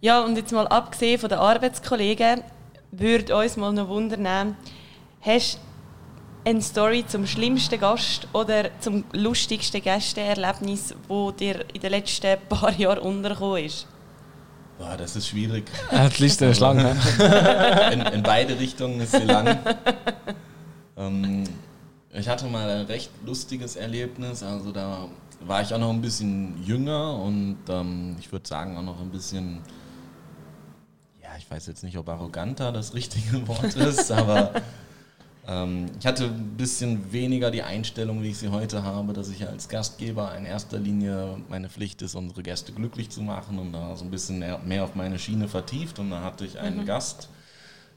[0.00, 2.42] Ja, und jetzt mal abgesehen von den Arbeitskollegen,
[2.90, 4.56] würde uns mal noch wundern,
[5.20, 5.60] hast
[6.44, 12.72] eine Story zum schlimmsten Gast oder zum lustigsten Gästeerlebnis, wo dir in den letzten paar
[12.72, 13.86] Jahren untergekommen ist?
[14.78, 15.70] Boah, das ist schwierig.
[16.18, 16.78] die Liste ist lang.
[16.78, 16.96] Ne?
[17.92, 19.56] in, in, beide Richtungen ist sie lang.
[20.96, 21.44] ähm,
[22.12, 24.42] ich hatte mal ein recht lustiges Erlebnis.
[24.42, 25.08] Also da
[25.40, 29.10] war ich auch noch ein bisschen jünger und ähm, ich würde sagen auch noch ein
[29.10, 29.60] bisschen,
[31.22, 34.52] ja, ich weiß jetzt nicht, ob arroganter das richtige Wort ist, aber
[35.46, 39.48] ähm, ich hatte ein bisschen weniger die Einstellung, wie ich sie heute habe, dass ich
[39.48, 43.96] als Gastgeber in erster Linie meine Pflicht ist, unsere Gäste glücklich zu machen und da
[43.96, 45.98] so ein bisschen mehr auf meine Schiene vertieft.
[45.98, 46.86] Und da hatte ich einen mhm.
[46.86, 47.28] Gast,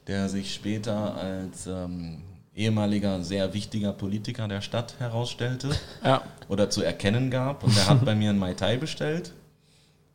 [0.08, 2.22] der sich später als ähm,
[2.56, 5.70] ehemaliger sehr wichtiger Politiker der Stadt herausstellte
[6.02, 6.22] ja.
[6.48, 7.62] oder zu erkennen gab.
[7.62, 9.32] Und der hat bei mir einen Mai Tai bestellt.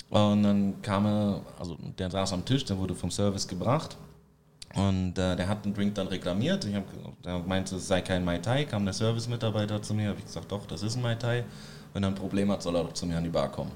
[0.10, 3.96] Und dann kam er, also der saß am Tisch, der wurde vom Service gebracht.
[4.74, 6.66] Und äh, der hat den Drink dann reklamiert.
[6.66, 6.84] Ich hab,
[7.24, 8.66] der meinte, es sei kein Mai Tai.
[8.66, 11.44] Kam der Service-Mitarbeiter zu mir, habe ich gesagt, doch, das ist ein Mai Tai.
[11.94, 13.72] Wenn er ein Problem hat, soll er doch zu mir an die Bar kommen.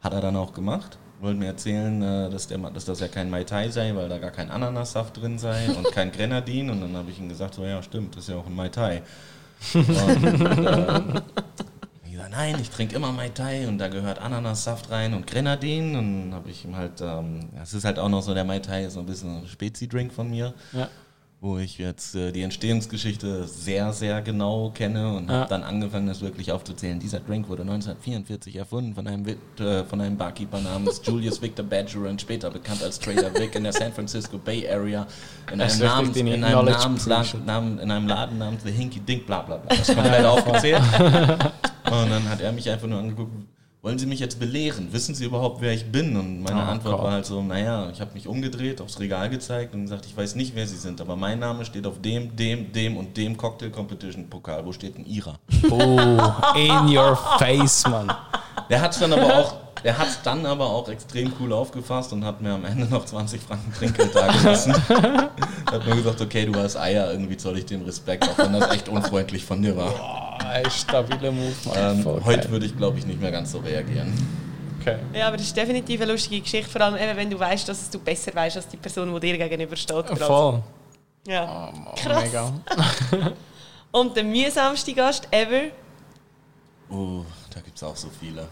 [0.00, 0.98] Hat er dann auch gemacht.
[1.20, 4.18] Wollte mir erzählen, äh, dass, der, dass das ja kein Mai Tai sei, weil da
[4.18, 6.70] gar kein Ananassaft drin sei und kein Grenadin.
[6.70, 8.68] Und dann habe ich ihm gesagt, so ja, stimmt, das ist ja auch ein Mai
[8.68, 9.02] Tai.
[9.74, 9.86] Und,
[10.66, 11.22] äh,
[12.16, 15.96] gesagt, nein, ich trinke immer Mai Tai und da gehört Ananassaft rein und Grenadin.
[15.96, 18.84] Und habe ich ihm halt, ähm, das ist halt auch noch so, der Mai Tai
[18.84, 20.54] ist so ein bisschen ein Spezi-Drink von mir.
[20.72, 20.88] Ja.
[21.38, 25.40] Wo ich jetzt äh, die Entstehungsgeschichte sehr, sehr genau kenne und ja.
[25.40, 26.98] habe dann angefangen, das wirklich aufzuzählen.
[26.98, 32.08] Dieser Drink wurde 1944 erfunden von einem, äh, von einem Barkeeper namens Julius Victor Badger
[32.08, 35.06] und später bekannt als Trader Vic in der San Francisco Bay Area
[35.52, 39.42] in einem, Namens, in einem, Namensland, Namen, in einem Laden namens The Hinky Dink, bla
[39.42, 39.76] bla bla.
[39.76, 40.80] Das komplett aufgezählt.
[40.80, 43.32] Und dann hat er mich einfach nur angeguckt,
[43.86, 44.88] wollen Sie mich jetzt belehren?
[44.90, 46.16] Wissen Sie überhaupt, wer ich bin?
[46.16, 47.04] Und meine oh, Antwort Gott.
[47.04, 50.34] war halt so, naja, ich habe mich umgedreht, aufs Regal gezeigt und gesagt, ich weiß
[50.34, 53.70] nicht, wer Sie sind, aber mein Name steht auf dem, dem, dem und dem Cocktail
[53.70, 54.66] Competition Pokal.
[54.66, 55.36] Wo steht denn Ihrer?
[55.70, 56.20] Oh,
[56.56, 58.12] in your face, Mann.
[58.68, 62.24] Der hat es dann aber auch, der hat dann aber auch extrem cool aufgefasst und
[62.24, 64.74] hat mir am Ende noch 20 Franken Trinkgeld da gelassen.
[65.70, 68.68] hat mir gesagt, okay, du hast Eier, irgendwie zoll ich dem Respekt, auch wenn das
[68.72, 70.25] echt unfreundlich von dir war.
[70.46, 74.12] Boah, stabile Move, ähm, Heute würde ich, glaube ich, nicht mehr ganz so reagieren.
[74.80, 74.98] Okay.
[75.12, 77.90] Ja, aber das ist definitiv eine lustige Geschichte, vor allem eben, wenn du weißt, dass
[77.90, 80.06] du besser weißt als die Person, die dir gegenüber steht.
[80.18, 80.62] Voll.
[81.26, 81.72] Ja.
[81.74, 82.24] Oh, Krass.
[82.24, 82.52] Mega.
[83.90, 85.72] und der mühsamste Gast ever?
[86.88, 88.46] Oh, da gibt es auch so viele.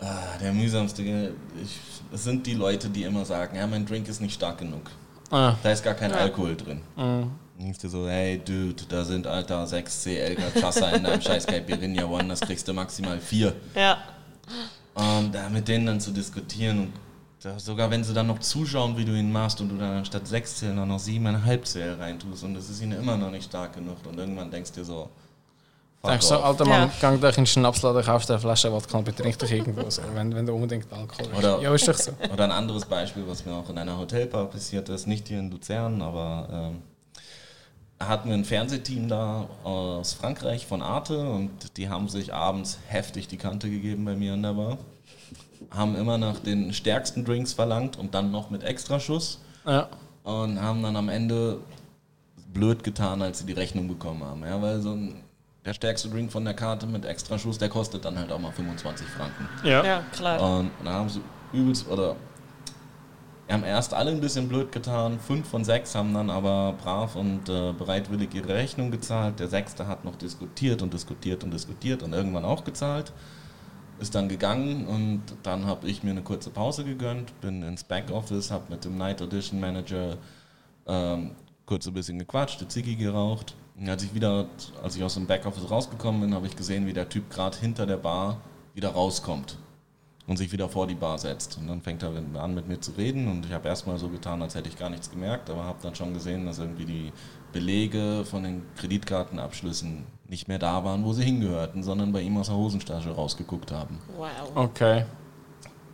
[0.00, 1.80] Ah, der mühsamste, ich,
[2.12, 4.82] das sind die Leute, die immer sagen, ja, mein Drink ist nicht stark genug.
[5.30, 5.56] Ah.
[5.62, 6.18] Da ist gar kein ja.
[6.18, 6.82] Alkohol drin.
[6.96, 7.30] Mhm.
[7.58, 12.04] Denkst du so, hey Dude, da sind alter 6 CL Cachaça in deinem scheiß Caipirinha
[12.04, 13.54] One, das kriegst du maximal 4.
[13.74, 13.98] Ja.
[14.94, 16.92] Und da mit denen dann zu diskutieren und
[17.42, 20.26] da, sogar wenn sie dann noch zuschauen, wie du ihn machst und du dann anstatt
[20.26, 23.96] 6 CL noch 7,5 CL reintust und das ist ihnen immer noch nicht stark genug
[24.06, 25.10] und irgendwann denkst du dir so,
[26.04, 26.90] Denkst du, alter Mann, ja.
[27.00, 30.32] gang doch in den Schnapsladen, kaufst eine Flasche Wodka und betrink dich irgendwo, so, wenn,
[30.34, 31.38] wenn du unbedingt Alkohol hast.
[31.38, 32.12] Oder, ja, ist doch so.
[32.32, 35.50] Oder ein anderes Beispiel, was mir auch in einer Hotelbar passiert ist, nicht hier in
[35.50, 36.82] Luzern, aber ähm,
[37.98, 43.28] hatten wir ein Fernsehteam da aus Frankreich von Arte und die haben sich abends heftig
[43.28, 44.78] die Kante gegeben bei mir in der Bar.
[45.70, 49.40] Haben immer nach den stärksten Drinks verlangt und dann noch mit Extraschuss.
[49.64, 49.88] Ja.
[50.24, 51.58] Und haben dann am Ende
[52.52, 54.42] blöd getan, als sie die Rechnung bekommen haben.
[54.44, 55.22] Ja, weil so ein
[55.66, 58.52] der stärkste Drink von der Karte mit extra Schuss, der kostet dann halt auch mal
[58.52, 59.48] 25 Franken.
[59.64, 60.40] Ja, ja klar.
[60.40, 61.20] Und da haben sie
[61.52, 62.14] übelst, oder
[63.46, 67.14] wir haben erst alle ein bisschen blöd getan, fünf von sechs haben dann aber brav
[67.14, 69.38] und äh, bereitwillig ihre Rechnung gezahlt.
[69.38, 73.12] Der sechste hat noch diskutiert und diskutiert und diskutiert und irgendwann auch gezahlt.
[74.00, 78.50] Ist dann gegangen und dann habe ich mir eine kurze Pause gegönnt, bin ins Backoffice,
[78.50, 80.18] habe mit dem Night Audition Manager
[80.86, 81.30] ähm,
[81.66, 83.54] kurz ein bisschen gequatscht, die Ziggy geraucht
[83.86, 84.46] als ich wieder,
[84.82, 87.86] als ich aus dem Backoffice rausgekommen bin, habe ich gesehen, wie der Typ gerade hinter
[87.86, 88.40] der Bar
[88.74, 89.58] wieder rauskommt
[90.26, 91.58] und sich wieder vor die Bar setzt.
[91.58, 94.42] Und dann fängt er an mit mir zu reden und ich habe erstmal so getan,
[94.42, 97.12] als hätte ich gar nichts gemerkt, aber habe dann schon gesehen, dass irgendwie die
[97.52, 102.48] Belege von den Kreditkartenabschlüssen nicht mehr da waren, wo sie hingehörten, sondern bei ihm aus
[102.48, 104.00] der Hosentasche rausgeguckt haben.
[104.16, 104.28] Wow.
[104.54, 105.04] Okay.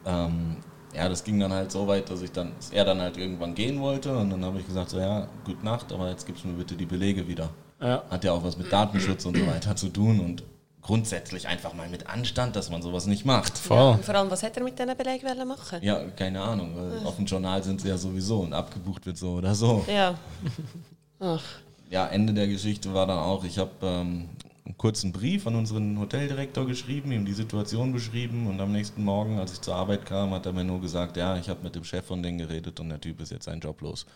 [0.07, 0.57] Ähm,
[0.95, 3.55] ja, das ging dann halt so weit, dass ich dann, dass er dann halt irgendwann
[3.55, 6.49] gehen wollte und dann habe ich gesagt, so ja, gute Nacht, aber jetzt gibst du
[6.49, 7.51] mir bitte die Belege wieder.
[7.81, 8.03] Ja.
[8.11, 10.45] Hat ja auch was mit Datenschutz und so weiter zu tun und
[10.83, 13.55] grundsätzlich einfach mal mit Anstand, dass man sowas nicht macht.
[13.71, 15.79] Ja, vor allem, was hätte er mit diesen Belegen machen?
[15.81, 19.35] Ja, keine Ahnung, weil auf dem Journal sind sie ja sowieso und abgebucht wird so
[19.35, 19.85] oder so.
[19.87, 20.15] Ja.
[21.21, 21.43] Ach.
[21.89, 24.31] Ja, Ende der Geschichte war dann auch, ich habe ähm,
[24.65, 29.39] einen kurzen Brief an unseren Hoteldirektor geschrieben, ihm die Situation beschrieben und am nächsten Morgen,
[29.41, 31.83] als ich zur Arbeit kam, hat er mir nur gesagt, ja, ich habe mit dem
[31.83, 34.07] Chef von denen geredet und der Typ ist jetzt seinen Job los.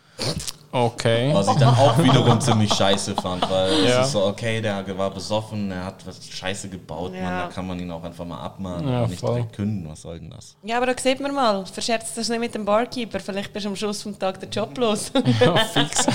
[0.71, 1.31] Okay.
[1.35, 4.01] Was ich dann auch wiederum ziemlich scheiße fand, weil ja.
[4.01, 7.23] es ist so, okay, der war besoffen, er hat was Scheiße gebaut, ja.
[7.23, 9.37] man, da kann man ihn auch einfach mal abmahnen ja, und nicht voll.
[9.37, 10.57] direkt künden, was soll denn das?
[10.63, 13.71] Ja, aber da sieht man mal, verscherzt das nicht mit dem Barkeeper, vielleicht bist du
[13.71, 15.11] am Schluss vom Tag der Job los.
[15.41, 16.07] ja, fix.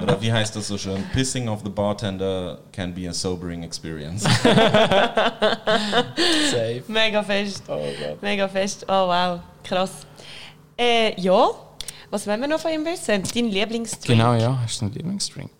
[0.00, 1.02] Oder wie heißt das so schön?
[1.12, 4.22] Pissing of the bartender can be a sobering experience.
[6.50, 6.82] Safe.
[6.86, 7.62] Mega fest.
[7.68, 8.22] Oh Gott.
[8.22, 8.84] Mega fest.
[8.88, 10.06] Oh wow, krass.
[10.76, 11.48] Äh, ja,
[12.10, 13.22] was wollen wir noch von ihm wissen?
[13.34, 14.18] Dein Lieblingsdrink?
[14.18, 14.58] Genau, ja.
[14.62, 15.50] Hast du einen Lieblingsdrink?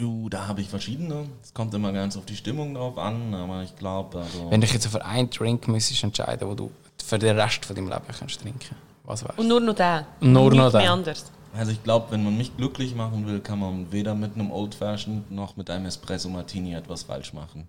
[0.00, 1.26] Uh, da habe ich verschiedene.
[1.42, 4.18] Es kommt immer ganz auf die Stimmung drauf an, aber ich glaube.
[4.18, 6.70] Also Wenn du dich jetzt für einen Drink müsstest entscheiden, wo du
[7.02, 9.38] für den Rest von deinem Leben kannst trinken, was wär's?
[9.38, 10.04] Und nur noch den.
[10.20, 10.86] Nur noch den.
[10.86, 11.32] anders.
[11.56, 14.74] Also ich glaube, wenn man mich glücklich machen will, kann man weder mit einem Old
[14.74, 17.66] Fashioned noch mit einem Espresso Martini etwas falsch machen.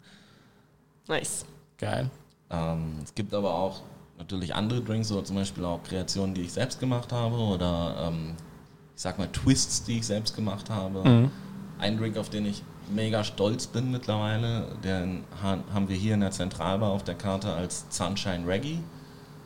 [1.07, 1.45] Nice.
[1.77, 2.09] Geil.
[2.49, 3.81] Ähm, es gibt aber auch
[4.17, 8.35] natürlich andere Drinks, oder zum Beispiel auch Kreationen, die ich selbst gemacht habe, oder ähm,
[8.95, 11.07] ich sag mal Twists, die ich selbst gemacht habe.
[11.07, 11.31] Mhm.
[11.79, 12.63] Ein Drink, auf den ich
[12.93, 17.85] mega stolz bin mittlerweile, den haben wir hier in der Zentralbar auf der Karte als
[17.89, 18.79] Sunshine Reggae.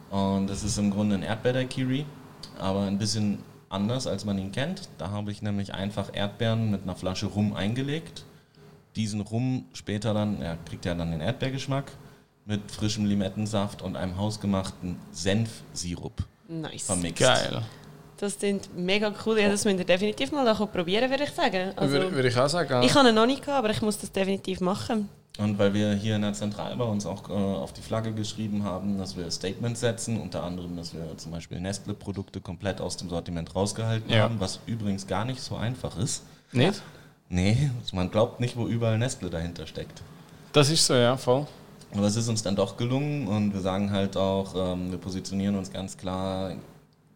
[0.10, 2.06] Und das ist im Grunde ein Erdbeer-Daiquiri,
[2.60, 3.39] aber ein bisschen
[3.72, 4.89] anders, als man ihn kennt.
[4.97, 8.26] Da habe ich nämlich einfach Erdbeeren mit einer Flasche Rum eingelegt.
[8.95, 11.91] Diesen Rum später dann, er kriegt ja dann den Erdbeergeschmack,
[12.45, 16.84] mit frischem Limettensaft und einem hausgemachten Senfsirup nice.
[16.84, 17.19] vermixt.
[17.19, 17.61] Geil.
[18.17, 19.39] Das klingt mega cool.
[19.39, 21.74] Ja, das müsst ihr definitiv mal probieren, würde ich sagen.
[21.76, 22.84] Also, würde, würde ich auch sagen.
[22.84, 25.09] Ich habe ihn noch nicht gehabt, aber ich muss das definitiv machen.
[25.38, 28.63] Und weil wir hier in der Zentrale bei uns auch äh, auf die Flagge geschrieben
[28.63, 33.09] haben, dass wir Statements setzen, unter anderem, dass wir zum Beispiel Nestle-Produkte komplett aus dem
[33.09, 34.23] Sortiment rausgehalten ja.
[34.23, 36.23] haben, was übrigens gar nicht so einfach ist.
[36.51, 36.82] Nicht?
[37.29, 40.01] Nee, man glaubt nicht, wo überall Nestle dahinter steckt.
[40.51, 41.47] Das ist so, ja, voll.
[41.93, 45.55] Aber es ist uns dann doch gelungen und wir sagen halt auch, ähm, wir positionieren
[45.55, 46.55] uns ganz klar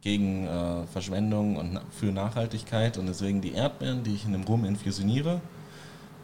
[0.01, 4.63] gegen äh, Verschwendung und für Nachhaltigkeit und deswegen die Erdbeeren, die ich in dem Rum
[4.63, 5.41] infusioniere,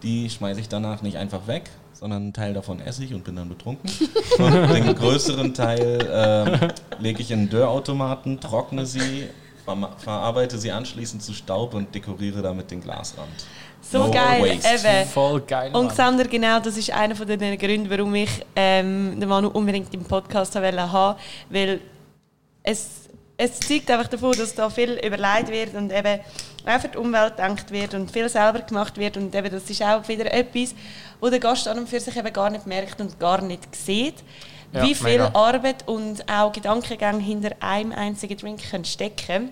[0.04, 1.70] die schmeiße ich danach nicht einfach weg,
[2.02, 3.88] sondern einen Teil davon esse ich und bin dann betrunken.
[4.40, 9.28] Und den größeren Teil äh, lege ich in einen Dörrautomaten, trockne sie,
[9.64, 13.46] ver verarbeite sie anschließend zu Staub und dekoriere damit den Glasrand.
[13.82, 15.08] So no geil, eben.
[15.10, 15.72] Voll geil.
[15.76, 19.94] Und Xander, genau, das ist einer von den Gründen, warum ich ähm, den Manu unbedingt
[19.94, 21.18] im Podcast haben wollte,
[21.52, 21.82] weil
[22.64, 23.01] es,
[23.42, 26.20] es zeigt einfach davon, dass da viel überlegt wird und eben
[26.64, 29.82] auch für die Umwelt gedacht wird und viel selber gemacht wird und eben das ist
[29.82, 30.76] auch wieder etwas,
[31.20, 34.24] wo der Gast an und für sich eben gar nicht merkt und gar nicht sieht,
[34.72, 35.32] ja, wie viel mega.
[35.34, 39.50] Arbeit und auch Gedankengänge hinter einem einzigen Drink können stecken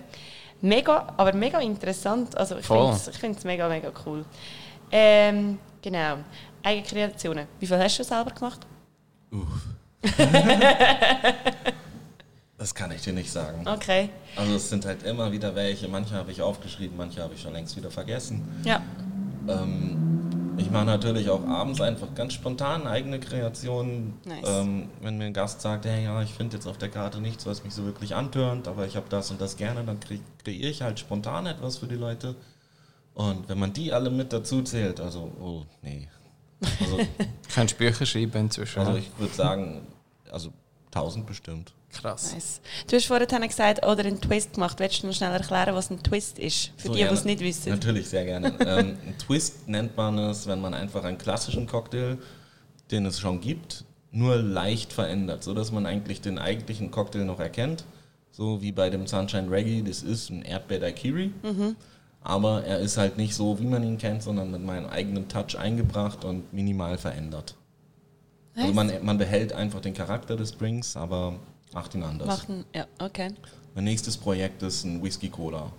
[0.62, 2.36] Mega, aber mega interessant.
[2.36, 4.26] Also ich finde es mega, mega cool.
[4.92, 6.18] Ähm, genau.
[6.62, 7.46] Eigenkreationen.
[7.58, 8.60] Wie viel hast du selber gemacht?
[9.32, 9.46] Uff.
[12.60, 13.66] Das kann ich dir nicht sagen.
[13.66, 14.10] Okay.
[14.36, 15.88] Also es sind halt immer wieder welche.
[15.88, 18.46] Manche habe ich aufgeschrieben, manche habe ich schon längst wieder vergessen.
[18.66, 18.82] Ja.
[19.48, 24.12] Ähm, ich mache natürlich auch abends einfach ganz spontan eigene Kreationen.
[24.26, 24.46] Nice.
[24.46, 27.46] Ähm, wenn mir ein Gast sagt, hey, ja, ich finde jetzt auf der Karte nichts,
[27.46, 30.68] was mich so wirklich antörnt, aber ich habe das und das gerne, dann kre kreiere
[30.68, 32.34] ich halt spontan etwas für die Leute.
[33.14, 36.08] Und wenn man die alle mit dazu zählt, also, oh, nee.
[36.78, 36.98] Also,
[37.54, 38.80] Kannst Bücher schreiben inzwischen.
[38.80, 39.86] Also ich würde sagen,
[40.30, 40.52] also
[40.92, 41.72] 1000 bestimmt.
[41.92, 42.32] Krass.
[42.32, 42.60] Nice.
[42.88, 44.78] Du hast vorhin gesagt, oder einen Twist gemacht.
[44.78, 46.72] Willst du noch schnell erklären, was ein Twist ist?
[46.76, 47.70] Für so, die, die es nicht wissen.
[47.70, 48.48] Natürlich, sehr gerne.
[48.60, 52.18] ähm, ein Twist nennt man es, wenn man einfach einen klassischen Cocktail,
[52.90, 57.84] den es schon gibt, nur leicht verändert, sodass man eigentlich den eigentlichen Cocktail noch erkennt.
[58.30, 61.32] So wie bei dem Sunshine Reggae, das ist ein Erdbeer Daiquiri.
[61.42, 61.76] Mhm.
[62.22, 65.58] Aber er ist halt nicht so, wie man ihn kennt, sondern mit meinem eigenen Touch
[65.58, 67.56] eingebracht und minimal verändert.
[68.54, 71.38] Also man, man behält einfach den Charakter des Drinks, aber
[71.72, 72.26] macht ihn anders.
[72.26, 73.30] Machen, ja, okay.
[73.74, 75.70] Mein nächstes Projekt ist ein Whisky Cola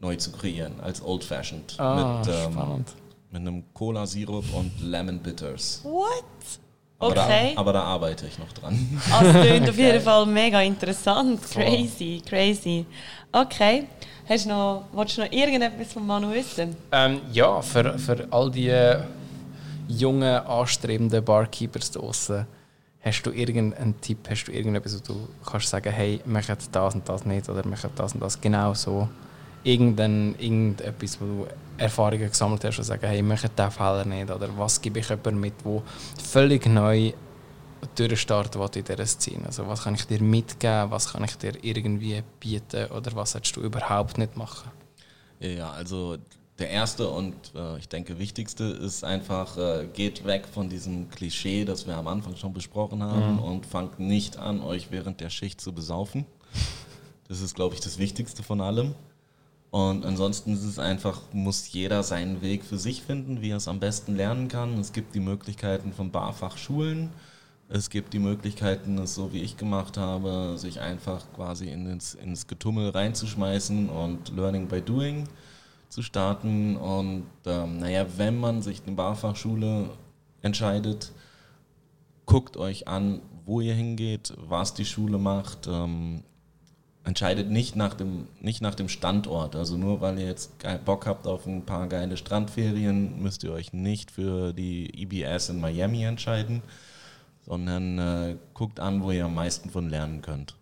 [0.00, 1.74] neu zu kreieren, als Old Fashioned.
[1.78, 2.84] Ah, mit, ähm,
[3.30, 5.80] mit einem Cola-Sirup und Lemon Bitters.
[5.82, 6.24] What?
[6.98, 7.52] Aber okay.
[7.54, 9.00] Da, aber da arbeite ich noch dran.
[9.10, 11.40] Also, das klingt auf jeden Fall mega interessant.
[11.50, 12.86] Crazy, crazy.
[13.32, 13.86] Okay.
[14.26, 16.74] Hast du noch, willst du noch irgendetwas von Manu wissen?
[16.92, 18.72] Ähm, ja, für, für all die
[19.88, 22.46] jungen, anstrebenden Barkeepers draußen
[23.04, 27.06] Hast du irgendeinen Tipp, hast du irgendetwas, wo du kannst sagen, hey, machen das und
[27.06, 29.08] das nicht oder machen das und das genau so?
[29.62, 31.46] Irgendein, irgendetwas, wo du
[31.76, 35.40] Erfahrungen gesammelt hast und sagen, hey, machen diesen Fehler nicht oder was gebe ich jemandem
[35.40, 35.82] mit, der
[36.22, 37.12] völlig neu
[37.94, 39.46] durchstarten will in dieser Szene?
[39.46, 43.56] Also was kann ich dir mitgeben, was kann ich dir irgendwie bieten oder was solltest
[43.56, 44.70] du überhaupt nicht machen?
[45.40, 46.16] Ja, also
[46.58, 51.64] der erste und äh, ich denke wichtigste ist einfach, äh, geht weg von diesem Klischee,
[51.64, 53.42] das wir am Anfang schon besprochen haben mhm.
[53.42, 56.26] und fangt nicht an, euch während der Schicht zu besaufen.
[57.26, 58.94] Das ist, glaube ich, das Wichtigste von allem.
[59.70, 63.66] Und ansonsten ist es einfach, muss jeder seinen Weg für sich finden, wie er es
[63.66, 64.78] am besten lernen kann.
[64.78, 67.10] Es gibt die Möglichkeiten von Barfachschulen.
[67.68, 72.46] Es gibt die Möglichkeiten, es so wie ich gemacht habe, sich einfach quasi ins, ins
[72.46, 75.26] Getummel reinzuschmeißen und Learning by Doing
[75.94, 76.76] zu starten.
[76.76, 79.90] Und ähm, naja, wenn man sich eine Barfachschule
[80.42, 81.12] entscheidet,
[82.26, 85.68] guckt euch an, wo ihr hingeht, was die Schule macht.
[85.68, 86.24] Ähm,
[87.04, 89.54] entscheidet nicht nach, dem, nicht nach dem Standort.
[89.54, 90.52] Also nur weil ihr jetzt
[90.84, 95.60] Bock habt auf ein paar geile Strandferien, müsst ihr euch nicht für die EBS in
[95.60, 96.62] Miami entscheiden,
[97.42, 100.56] sondern äh, guckt an, wo ihr am meisten von lernen könnt.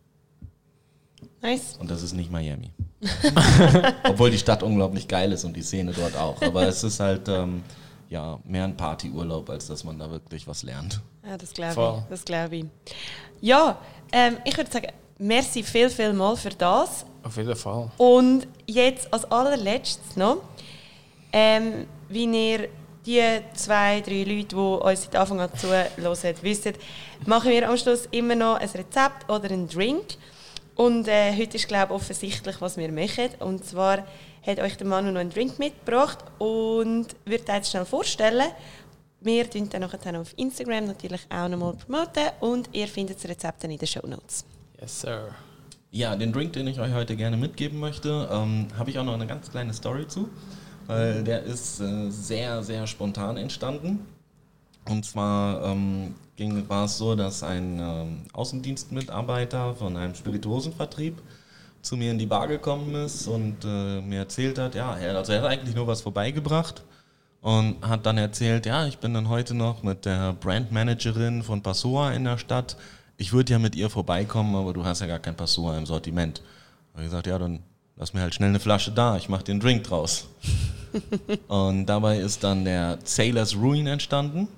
[1.41, 1.77] Nice.
[1.79, 2.71] Und das ist nicht Miami.
[4.09, 6.41] Obwohl die Stadt unglaublich geil ist und die Szene dort auch.
[6.43, 7.63] Aber es ist halt ähm,
[8.09, 11.01] ja, mehr ein Partyurlaub, als dass man da wirklich was lernt.
[11.27, 12.11] Ja, das glaube ich.
[12.11, 12.65] Das glaube ich.
[13.41, 13.79] Ja,
[14.13, 17.07] ähm, ich würde sagen, merci viel, viel mal für das.
[17.23, 17.91] Auf jeden Fall.
[17.97, 20.43] Und jetzt als allerletztes noch,
[21.33, 22.69] ähm, wie ihr
[23.07, 25.87] die zwei, drei Leute, die uns seit Anfang an zuhören,
[26.43, 26.75] wissen,
[27.27, 30.17] machen wir am Schluss immer noch ein Rezept oder einen Drink.
[30.83, 33.29] Und äh, heute ist, glaube ich, offensichtlich, was wir machen.
[33.39, 34.05] Und zwar
[34.45, 38.49] hat euch der Manu noch einen Drink mitgebracht und würde euch jetzt schnell vorstellen.
[39.21, 43.63] Wir tun dann nachher auf Instagram natürlich auch nochmal promoten und ihr findet das Rezept
[43.63, 44.45] dann in den Show Notes.
[44.81, 45.29] Yes, sir.
[45.93, 49.15] Ja, den Drink, den ich euch heute gerne mitgeben möchte, ähm, habe ich auch noch
[49.15, 50.29] eine ganz kleine Story zu,
[50.89, 54.05] weil der ist äh, sehr, sehr spontan entstanden.
[54.89, 61.21] Und zwar ähm, ging, war es so, dass ein ähm, Außendienstmitarbeiter von einem Spirituosenvertrieb
[61.83, 65.33] zu mir in die Bar gekommen ist und äh, mir erzählt hat, ja, er, also
[65.33, 66.83] er hat eigentlich nur was vorbeigebracht
[67.41, 72.13] und hat dann erzählt, ja, ich bin dann heute noch mit der Brandmanagerin von Passoa
[72.13, 72.77] in der Stadt.
[73.17, 76.39] Ich würde ja mit ihr vorbeikommen, aber du hast ja gar kein Passoa im Sortiment.
[76.39, 77.61] Da habe ich gesagt, ja, dann
[77.97, 80.29] lass mir halt schnell eine Flasche da, ich mache den Drink draus.
[81.49, 84.49] und dabei ist dann der Sailor's Ruin entstanden.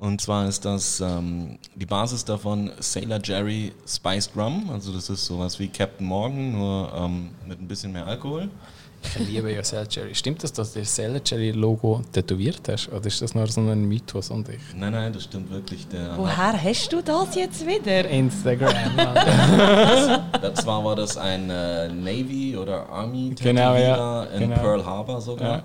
[0.00, 4.70] Und zwar ist das ähm, die Basis davon Sailor Jerry Spiced Rum.
[4.72, 8.48] Also das ist sowas wie Captain Morgan, nur ähm, mit ein bisschen mehr Alkohol.
[9.02, 10.14] Ich liebe ja Sailor Jerry.
[10.14, 12.88] Stimmt das, dass du das Sailor Jerry Logo tätowiert hast?
[12.88, 14.60] Oder ist das nur so ein Mythos und ich?
[14.74, 15.86] Nein, nein, das stimmt wirklich.
[15.88, 18.08] Der Woher hast du das jetzt wieder?
[18.08, 18.72] Instagram.
[20.40, 24.24] das, zwar war das ein äh, Navy oder Army genau, ja.
[24.24, 24.62] in genau.
[24.62, 25.58] Pearl Harbor sogar.
[25.58, 25.62] Ja.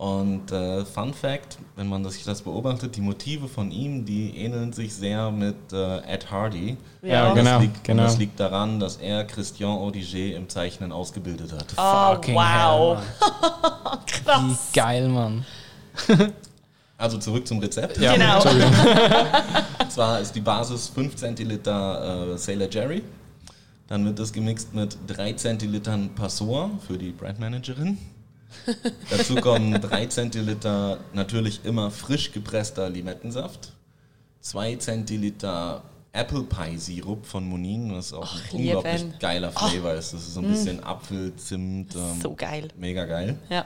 [0.00, 4.72] Und äh, Fun Fact, wenn man sich das beobachtet, die Motive von ihm, die ähneln
[4.72, 6.78] sich sehr mit äh, Ed Hardy.
[7.02, 8.02] Ja, ja genau, das liegt, genau.
[8.04, 11.66] Das liegt daran, dass er Christian Audiger im Zeichnen ausgebildet hat.
[11.76, 12.96] Oh, Fucking wow.
[12.96, 14.42] Hell, Krass.
[14.72, 15.44] Wie geil, Mann.
[16.96, 17.98] also zurück zum Rezept.
[17.98, 18.40] Ja, genau.
[19.90, 23.02] Zwar ist die Basis 5 Zentiliter äh, Sailor Jerry.
[23.86, 27.98] Dann wird das gemixt mit 3 Zentilitern Passor für die Brandmanagerin.
[29.10, 33.72] Dazu kommen 3 Zentiliter natürlich immer frisch gepresster Limettensaft,
[34.40, 35.82] 2 Zentiliter
[36.12, 39.14] Apple Pie Sirup von Monin, was auch Och, ein unglaublich lieben.
[39.20, 39.98] geiler Flavor oh.
[39.98, 40.12] ist.
[40.12, 40.84] Das ist so ein bisschen mm.
[40.84, 41.94] Apfel, Zimt.
[41.94, 42.68] Ähm, so geil.
[42.76, 43.38] Mega geil.
[43.48, 43.64] Ja.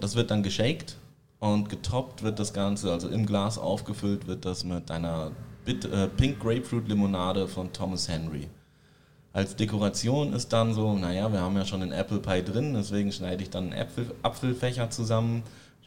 [0.00, 0.96] das wird dann geshakt
[1.40, 5.32] und getoppt wird das Ganze, also im Glas aufgefüllt wird das mit einer
[5.64, 8.48] Bit äh, Pink Grapefruit Limonade von Thomas Henry.
[9.32, 13.12] Als Dekoration ist dann so, naja, wir haben ja schon einen Apple Pie drin, deswegen
[13.12, 15.42] schneide ich dann einen Apfel, Apfelfächer zusammen,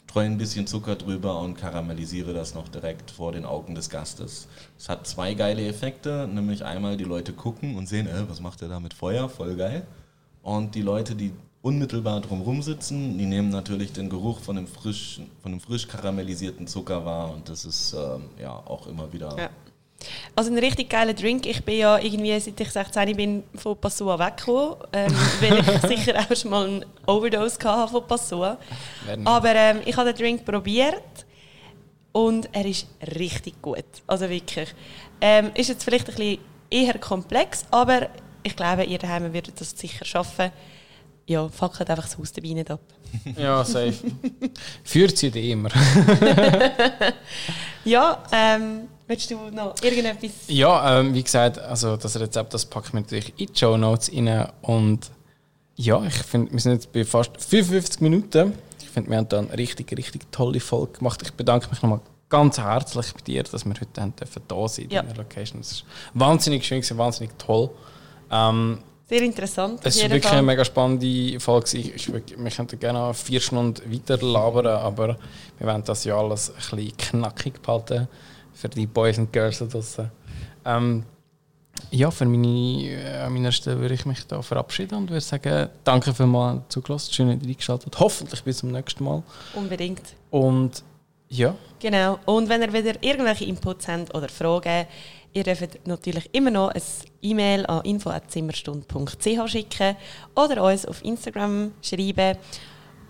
[0.08, 4.48] streue ein bisschen Zucker drüber und karamellisiere das noch direkt vor den Augen des Gastes.
[4.80, 8.64] Es hat zwei geile Effekte, nämlich einmal die Leute gucken und sehen, äh, was macht
[8.64, 9.86] er da mit Feuer, voll geil.
[10.42, 11.32] Und die Leute, die
[11.62, 16.66] unmittelbar drumherum sitzen, die nehmen natürlich den Geruch von dem frisch, von dem frisch karamellisierten
[16.68, 19.50] Zucker wahr und das ist ähm, ja auch immer wieder ja.
[20.36, 21.46] Also ein richtig geiler Drink.
[21.46, 26.20] Ich bin ja irgendwie, seit ich 16 bin, von Passoa weggekommen, ähm, weil ich sicher
[26.20, 28.58] auch schon mal eine Overdose hatte von Passoa.
[29.24, 31.26] Aber ähm, ich habe den Drink probiert
[32.12, 32.88] und er ist
[33.18, 33.86] richtig gut.
[34.08, 34.74] Also wirklich.
[35.22, 36.40] Ähm, ist jetzt vielleicht ein bisschen
[36.70, 38.10] eher komplex, aber
[38.44, 40.52] ich glaube, ihr daheim würdet das sicher schaffen.
[41.28, 42.82] Ja, fackelt einfach das Haus dabei nicht ab.
[43.38, 43.96] ja, safe.
[44.84, 45.70] Führt sie immer.
[47.84, 50.32] ja, ähm, Willst du noch irgendetwas?
[50.48, 54.12] Ja, ähm, wie gesagt, also das Rezept das packe ich natürlich in die Show Notes
[54.12, 54.48] rein.
[54.62, 55.12] Und
[55.76, 58.54] ja, ich finde, wir sind jetzt bei fast 55 Minuten.
[58.82, 61.22] Ich finde, wir haben da eine richtig, richtig tolle Folge gemacht.
[61.22, 62.00] Ich bedanke mich nochmal
[62.30, 65.02] ganz herzlich bei dir, dass wir heute haben dürfen da sein ja.
[65.02, 65.62] in der Location.
[65.62, 65.86] Das ist
[66.16, 67.70] wahnsinnig schön, wahnsinnig toll.
[68.32, 69.82] Ähm, Sehr interessant.
[69.84, 70.40] Es war wirklich Fall.
[70.40, 71.78] eine mega spannende Folge.
[71.78, 75.18] Ich, wir könnten gerne noch vier Stunden weiter labern, aber
[75.60, 78.08] wir wollen das ja alles ein bisschen knackig behalten
[78.56, 80.10] für die Boys und Girls da draußen.
[80.66, 81.04] Ähm,
[81.92, 86.14] ja, für meine, an meiner Stelle würde ich mich da verabschieden und würde sagen, danke
[86.14, 89.24] für mal zugelassen, schön, dass ihr eingeschaltet Hoffentlich bis zum nächsten Mal.
[89.54, 90.02] Unbedingt.
[90.32, 90.84] Und
[91.30, 91.56] ja.
[91.80, 92.20] Genau.
[92.26, 94.88] Und wenn ihr wieder irgendwelche Inputs habt oder Fragen,
[95.34, 96.82] ihr dürft natürlich immer noch ein
[97.22, 99.96] E-Mail an info.zimmerstund.ch schicken
[100.36, 102.38] oder uns auf Instagram schreiben.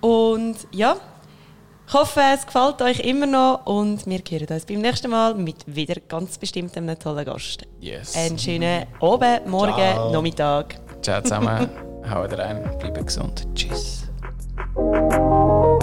[0.02, 0.98] Und ja,
[1.88, 5.57] ich hoffe, es gefällt euch immer noch und wir hören uns beim nächsten Mal mit
[5.67, 7.65] wieder ganz bestimmt einem tollen Gast.
[7.79, 8.15] Yes.
[8.15, 10.11] Einen schönen Oben, Morgen, Ciao.
[10.11, 10.75] Nachmittag.
[11.01, 11.69] Ciao zusammen,
[12.09, 13.47] haut rein, bleibt gesund.
[13.53, 14.09] Tschüss.
[14.75, 15.77] Oh.